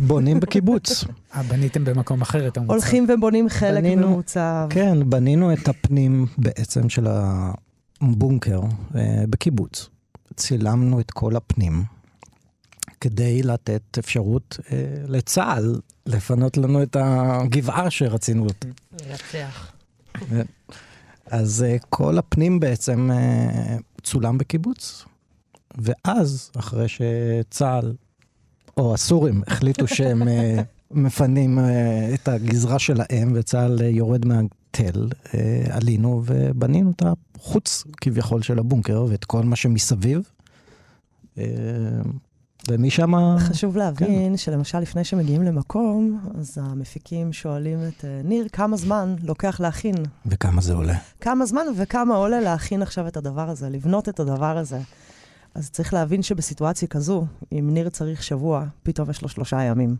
בונים 0.00 0.40
בקיבוץ. 0.40 1.04
אה, 1.34 1.42
בניתם 1.42 1.84
במקום 1.84 2.22
אחר 2.22 2.48
את 2.48 2.56
המוצב. 2.56 2.72
הולכים 2.72 3.06
ובונים 3.08 3.48
חלק 3.48 3.82
בנינו- 3.84 4.08
ממוצב. 4.10 4.66
כן, 4.70 5.10
בנינו 5.10 5.52
את 5.52 5.68
הפנים 5.68 6.26
בעצם 6.38 6.88
של 6.88 7.06
הבונקר 8.00 8.60
אה, 8.94 9.24
בקיבוץ. 9.30 9.88
צילמנו 10.36 11.00
את 11.00 11.10
כל 11.10 11.36
הפנים 11.36 11.84
כדי 13.00 13.42
לתת 13.42 13.98
אפשרות 13.98 14.58
אה, 14.72 14.76
לצה"ל 15.08 15.80
לפנות 16.06 16.56
לנו 16.56 16.82
את 16.82 16.96
הגבעה 17.00 17.90
שרצינו. 17.90 18.46
לנצח. 19.06 19.72
אז 21.26 21.62
אה, 21.62 21.76
כל 21.90 22.18
הפנים 22.18 22.60
בעצם 22.60 23.10
אה, 23.10 23.76
צולם 24.02 24.38
בקיבוץ. 24.38 25.04
ואז, 25.78 26.50
אחרי 26.56 26.86
שצה"ל, 26.88 27.94
או 28.76 28.94
הסורים, 28.94 29.42
החליטו 29.46 29.88
שהם 29.88 30.28
אה, 30.28 30.62
מפנים 30.90 31.58
אה, 31.58 32.14
את 32.14 32.28
הגזרה 32.28 32.78
שלהם, 32.78 33.32
וצה"ל 33.34 33.78
אה, 33.82 33.88
יורד 33.88 34.26
מהתל, 34.26 35.08
עלינו 35.70 36.22
ובנינו 36.26 36.90
את 36.90 37.02
החוץ 37.36 37.84
כביכול 38.00 38.42
של 38.42 38.58
הבונקר, 38.58 39.06
ואת 39.08 39.24
כל 39.24 39.42
מה 39.42 39.56
שמסביב. 39.56 40.30
ומשם... 42.68 43.12
חשוב 43.38 43.76
להבין 43.76 44.36
שלמשל 44.36 44.78
לפני 44.78 45.04
שמגיעים 45.04 45.42
למקום, 45.42 46.20
אז 46.38 46.58
המפיקים 46.62 47.32
שואלים 47.32 47.78
את 47.88 48.04
אה, 48.04 48.20
ניר, 48.24 48.48
כמה 48.52 48.76
זמן 48.76 49.16
לוקח 49.22 49.60
להכין? 49.60 49.94
וכמה 50.26 50.60
זה 50.60 50.74
עולה. 50.74 50.94
כמה 51.20 51.46
זמן 51.46 51.66
וכמה 51.76 52.14
עולה 52.14 52.40
להכין 52.40 52.82
עכשיו 52.82 53.08
את 53.08 53.16
הדבר 53.16 53.50
הזה, 53.50 53.68
לבנות 53.68 54.08
את 54.08 54.20
הדבר 54.20 54.58
הזה. 54.58 54.78
אז 55.54 55.70
צריך 55.70 55.94
להבין 55.94 56.22
שבסיטואציה 56.22 56.88
כזו, 56.88 57.26
אם 57.52 57.70
ניר 57.72 57.88
צריך 57.88 58.22
שבוע, 58.22 58.64
פתאום 58.82 59.10
יש 59.10 59.22
לו 59.22 59.28
שלושה 59.28 59.62
ימים. 59.62 59.96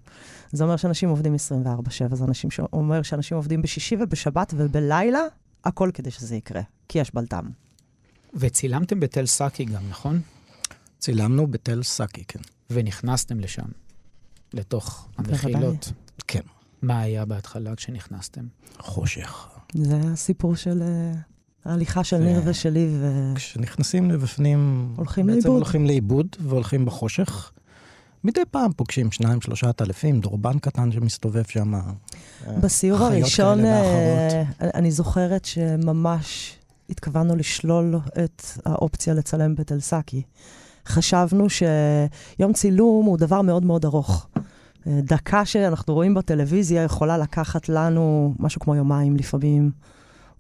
זה 0.53 0.65
אומר 0.65 0.77
שאנשים 0.77 1.09
עובדים 1.09 1.35
24/7, 1.35 2.15
זה 2.15 2.25
אנשים 2.25 2.51
ש... 2.51 2.61
אומר 2.73 3.03
שאנשים 3.03 3.37
עובדים 3.37 3.63
בשישי 3.63 3.97
ובשבת 4.01 4.55
ובלילה, 4.57 5.21
הכל 5.65 5.91
כדי 5.95 6.11
שזה 6.11 6.37
יקרה, 6.37 6.63
כי 6.89 6.99
יש 6.99 7.15
בלטם. 7.15 7.45
וצילמתם 8.35 9.01
בתל 9.01 9.27
סאקי 9.27 9.65
גם, 9.65 9.83
נכון? 9.91 10.21
צילמנו 10.99 11.47
בתל 11.47 11.83
סאקי, 11.83 12.25
כן. 12.29 12.41
ונכנסתם 12.71 13.41
לשם, 13.41 13.67
לתוך. 14.53 15.09
המחילות. 15.19 15.93
כן. 16.27 16.41
מה 16.83 17.01
היה 17.01 17.25
בהתחלה 17.25 17.77
כשנכנסתם? 17.77 18.47
חושך. 18.79 19.49
זה 19.75 19.97
הסיפור 20.13 20.57
של 20.57 20.83
uh, 20.83 21.69
ההליכה 21.69 22.05
של 22.05 22.19
ניר 22.19 22.43
ושלי, 22.45 22.89
ו... 23.01 23.33
כשנכנסים 23.35 24.11
לבפנים, 24.11 24.93
הולכים 24.97 25.27
בעצם 25.27 25.39
לאיבוד. 25.39 25.57
הולכים 25.57 25.87
לאיבוד 25.87 26.27
והולכים 26.41 26.85
בחושך. 26.85 27.53
מדי 28.25 28.41
פעם 28.51 28.73
פוגשים 28.73 29.13
שניים, 29.13 29.41
שלושה 29.41 29.69
עטלפים, 29.69 30.21
דורבן 30.21 30.59
קטן 30.59 30.93
שמסתובב 30.93 31.45
שם. 31.45 31.75
אה, 31.75 31.81
בסיור 32.61 32.99
הראשון, 32.99 33.65
אה. 33.65 34.43
אני 34.61 34.91
זוכרת 34.91 35.45
שממש 35.45 36.57
התכוונו 36.91 37.37
לשלול 37.37 37.95
את 38.25 38.43
האופציה 38.65 39.15
לצלם 39.15 39.55
בתל 39.55 39.81
סאקי. 39.81 40.23
חשבנו 40.87 41.47
שיום 41.51 42.53
צילום 42.53 43.07
הוא 43.07 43.19
דבר 43.19 43.43
מאוד 43.43 43.65
מאוד 43.65 43.85
ארוך. 43.85 44.27
אה, 44.87 45.01
דקה 45.03 45.45
שאנחנו 45.45 45.95
רואים 45.95 46.15
בטלוויזיה 46.15 46.83
יכולה 46.83 47.19
לקחת 47.19 47.69
לנו 47.69 48.35
משהו 48.39 48.61
כמו 48.61 48.75
יומיים 48.75 49.17
לפעמים, 49.17 49.71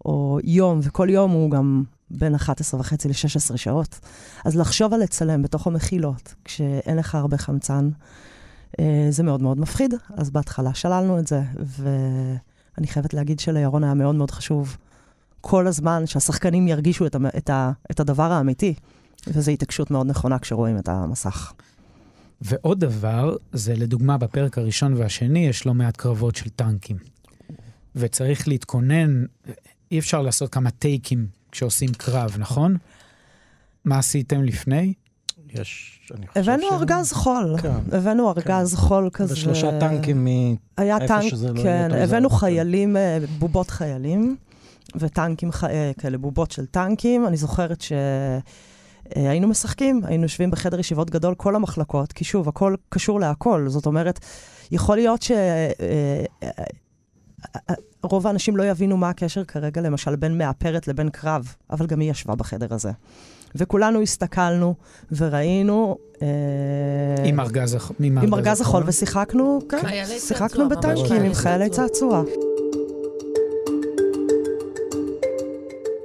או 0.04 0.38
יום, 0.44 0.80
וכל 0.82 1.08
יום 1.10 1.30
הוא 1.30 1.50
גם 1.50 1.82
בין 2.10 2.34
11 2.34 2.80
וחצי 2.80 3.08
ל-16 3.08 3.56
שעות. 3.56 4.00
אז 4.44 4.56
לחשוב 4.56 4.94
על 4.94 5.00
לצלם 5.02 5.42
בתוך 5.42 5.66
המחילות, 5.66 6.34
כשאין 6.44 6.96
לך 6.96 7.14
הרבה 7.14 7.36
חמצן, 7.38 7.88
אה, 8.80 9.06
זה 9.10 9.22
מאוד 9.22 9.42
מאוד 9.42 9.60
מפחיד. 9.60 9.94
אז 10.16 10.30
בהתחלה 10.30 10.74
שללנו 10.74 11.18
את 11.18 11.26
זה, 11.26 11.42
ואני 11.56 12.86
חייבת 12.86 13.14
להגיד 13.14 13.40
שלירון 13.40 13.84
היה 13.84 13.94
מאוד 13.94 14.14
מאוד 14.14 14.30
חשוב 14.30 14.76
כל 15.40 15.66
הזמן 15.66 16.06
שהשחקנים 16.06 16.68
ירגישו 16.68 17.06
את, 17.06 17.14
המ- 17.14 17.26
את, 17.26 17.50
ה, 17.50 17.70
את 17.90 18.00
הדבר 18.00 18.32
האמיתי, 18.32 18.74
וזו 19.26 19.50
התעקשות 19.50 19.90
מאוד 19.90 20.06
נכונה 20.06 20.38
כשרואים 20.38 20.78
את 20.78 20.88
המסך. 20.88 21.52
ועוד 22.40 22.80
דבר, 22.80 23.36
זה 23.52 23.74
לדוגמה 23.76 24.18
בפרק 24.18 24.58
הראשון 24.58 24.94
והשני 24.94 25.46
יש 25.48 25.66
לא 25.66 25.74
מעט 25.74 25.96
קרבות 25.96 26.36
של 26.36 26.48
טנקים. 26.50 26.96
וצריך 27.96 28.48
להתכונן, 28.48 29.24
אי 29.92 29.98
אפשר 29.98 30.22
לעשות 30.22 30.52
כמה 30.52 30.70
טייקים 30.70 31.26
כשעושים 31.52 31.88
קרב, 31.92 32.34
נכון? 32.38 32.76
מה 33.84 33.98
עשיתם 33.98 34.42
לפני? 34.44 34.92
יש, 35.54 36.00
אני 36.14 36.26
חושב 36.26 36.40
הבאנו 36.40 36.62
ש- 36.70 36.72
ארגז 36.72 37.12
חול. 37.12 37.56
כן. 37.62 37.70
הבאנו 37.92 38.28
ארגז 38.30 38.74
חול 38.74 39.10
כזה. 39.12 39.34
ושלושה 39.34 39.80
טנקים 39.80 40.24
מ... 40.24 40.28
היה 40.76 40.98
טנק, 41.08 41.22
שזה 41.30 41.52
לא 41.52 41.60
יהיה 41.60 41.88
כן, 41.88 41.94
יותר 41.94 42.04
הבאנו 42.04 42.28
זר. 42.28 42.36
חיילים, 42.36 42.96
אה, 42.96 43.18
בובות 43.38 43.70
חיילים, 43.70 44.36
וטנקים, 44.96 45.52
ח- 45.52 45.64
אה, 45.64 45.92
כאלה 45.98 46.18
בובות 46.18 46.50
של 46.50 46.66
טנקים. 46.66 47.26
אני 47.26 47.36
זוכרת 47.36 47.80
שהיינו 49.14 49.48
משחקים, 49.48 50.00
היינו 50.04 50.22
יושבים 50.22 50.50
בחדר 50.50 50.80
ישיבות 50.80 51.10
גדול, 51.10 51.34
כל 51.34 51.56
המחלקות, 51.56 52.12
כי 52.12 52.24
שוב, 52.24 52.48
הכל 52.48 52.74
קשור 52.88 53.20
להכל. 53.20 53.64
זאת 53.68 53.86
אומרת, 53.86 54.20
יכול 54.70 54.96
להיות 54.96 55.22
ש... 55.22 55.30
אה, 55.30 55.70
אה, 56.42 56.48
אה, 57.70 57.74
רוב 58.02 58.26
האנשים 58.26 58.56
לא 58.56 58.62
יבינו 58.62 58.96
מה 58.96 59.08
הקשר 59.08 59.44
כרגע, 59.44 59.80
למשל, 59.80 60.16
בין 60.16 60.38
מאפרת 60.38 60.88
לבין 60.88 61.08
קרב, 61.10 61.54
אבל 61.70 61.86
גם 61.86 62.00
היא 62.00 62.10
ישבה 62.10 62.34
בחדר 62.34 62.66
הזה. 62.74 62.90
וכולנו 63.54 64.00
הסתכלנו 64.02 64.74
וראינו... 65.16 65.96
אה, 66.22 66.28
עם 67.24 67.40
ארגז 67.40 67.74
הח- 67.74 67.92
עם 68.00 68.34
ארגז 68.34 68.60
החול, 68.60 68.82
ושיחקנו, 68.86 69.58
כן, 69.68 69.78
שיחקנו 70.18 70.68
בטנקים 70.68 71.22
עם 71.22 71.34
חיילי 71.34 71.70
צעצוע. 71.70 72.22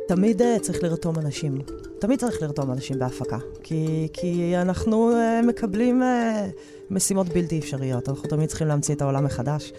תמיד 0.08 0.42
אה, 0.42 0.56
צריך 0.62 0.84
לרתום 0.84 1.16
אנשים. 1.20 1.62
תמיד 2.02 2.20
צריך 2.20 2.42
לרתום 2.42 2.72
אנשים 2.72 3.00
בהפקה. 3.00 3.38
כי, 3.64 4.08
כי 4.14 4.54
אנחנו 4.58 5.12
uh, 5.12 5.46
מקבלים 5.46 6.02
uh, 6.02 6.06
משימות 6.92 7.30
בלתי 7.30 7.60
אפשריות. 7.60 8.10
אנחנו 8.10 8.30
תמיד 8.30 8.50
צריכים 8.50 8.68
להמציא 8.68 8.96
את 8.96 9.02
העולם 9.02 9.26
מחדש. 9.26 9.74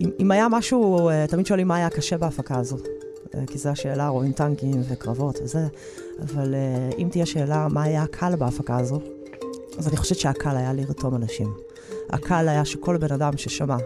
אם, 0.00 0.10
אם 0.20 0.30
היה 0.30 0.48
משהו, 0.48 1.10
uh, 1.10 1.30
תמיד 1.30 1.46
שואלים 1.46 1.68
מה 1.68 1.76
היה 1.76 1.90
קשה 1.90 2.18
בהפקה 2.18 2.58
הזו. 2.58 2.76
Uh, 2.76 3.36
כי 3.46 3.58
זו 3.58 3.68
השאלה, 3.68 4.08
רואים 4.08 4.32
טנקים 4.32 4.82
וקרבות 4.88 5.38
וזה. 5.42 5.66
אבל 6.22 6.54
uh, 6.54 6.96
אם 6.98 7.08
תהיה 7.10 7.26
שאלה 7.26 7.68
מה 7.70 7.82
היה 7.82 8.02
הקל 8.02 8.36
בהפקה 8.36 8.78
הזו, 8.78 9.00
אז 9.78 9.88
אני 9.88 9.96
חושבת 9.96 10.18
שהקל 10.18 10.56
היה 10.56 10.72
לרתום 10.72 11.14
אנשים. 11.14 11.54
הקל 12.10 12.48
היה 12.48 12.64
שכל 12.64 12.96
בן 12.96 13.12
אדם 13.12 13.36
ששמע 13.36 13.76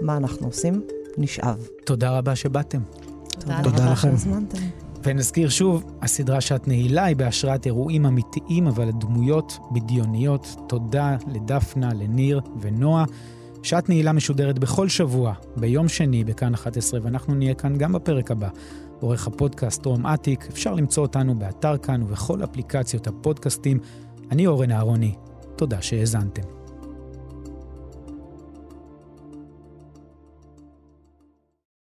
מה 0.00 0.16
אנחנו 0.16 0.46
עושים, 0.46 0.82
נשאב. 1.18 1.68
תודה 1.84 2.18
רבה 2.18 2.36
שבאתם. 2.36 2.80
תודה 3.28 3.60
תודה 3.62 3.82
רבה 3.82 3.92
לכם. 3.92 4.10
שהזמנתם. 4.10 4.85
ונזכיר 5.06 5.48
שוב, 5.48 5.84
הסדרה 6.02 6.40
שעת 6.40 6.68
נעילה 6.68 7.04
היא 7.04 7.16
בהשראת 7.16 7.66
אירועים 7.66 8.06
אמיתיים, 8.06 8.66
אבל 8.66 8.88
הדמויות 8.88 9.58
בדיוניות. 9.72 10.56
תודה 10.68 11.16
לדפנה, 11.26 11.94
לניר 11.94 12.40
ונועה. 12.60 13.04
שעת 13.62 13.88
נעילה 13.88 14.12
משודרת 14.12 14.58
בכל 14.58 14.88
שבוע, 14.88 15.34
ביום 15.56 15.88
שני, 15.88 16.24
בכאן 16.24 16.54
11, 16.54 17.00
ואנחנו 17.02 17.34
נהיה 17.34 17.54
כאן 17.54 17.78
גם 17.78 17.92
בפרק 17.92 18.30
הבא. 18.30 18.48
עורך 19.00 19.26
הפודקאסט 19.26 19.86
רום 19.86 20.06
אטיק, 20.06 20.46
אפשר 20.46 20.74
למצוא 20.74 21.02
אותנו 21.02 21.38
באתר 21.38 21.78
כאן 21.78 22.02
ובכל 22.02 22.44
אפליקציות 22.44 23.06
הפודקאסטים. 23.06 23.78
אני 24.30 24.46
אורן 24.46 24.72
אהרוני, 24.72 25.14
תודה 25.56 25.82
שהאזנתם. 25.82 26.65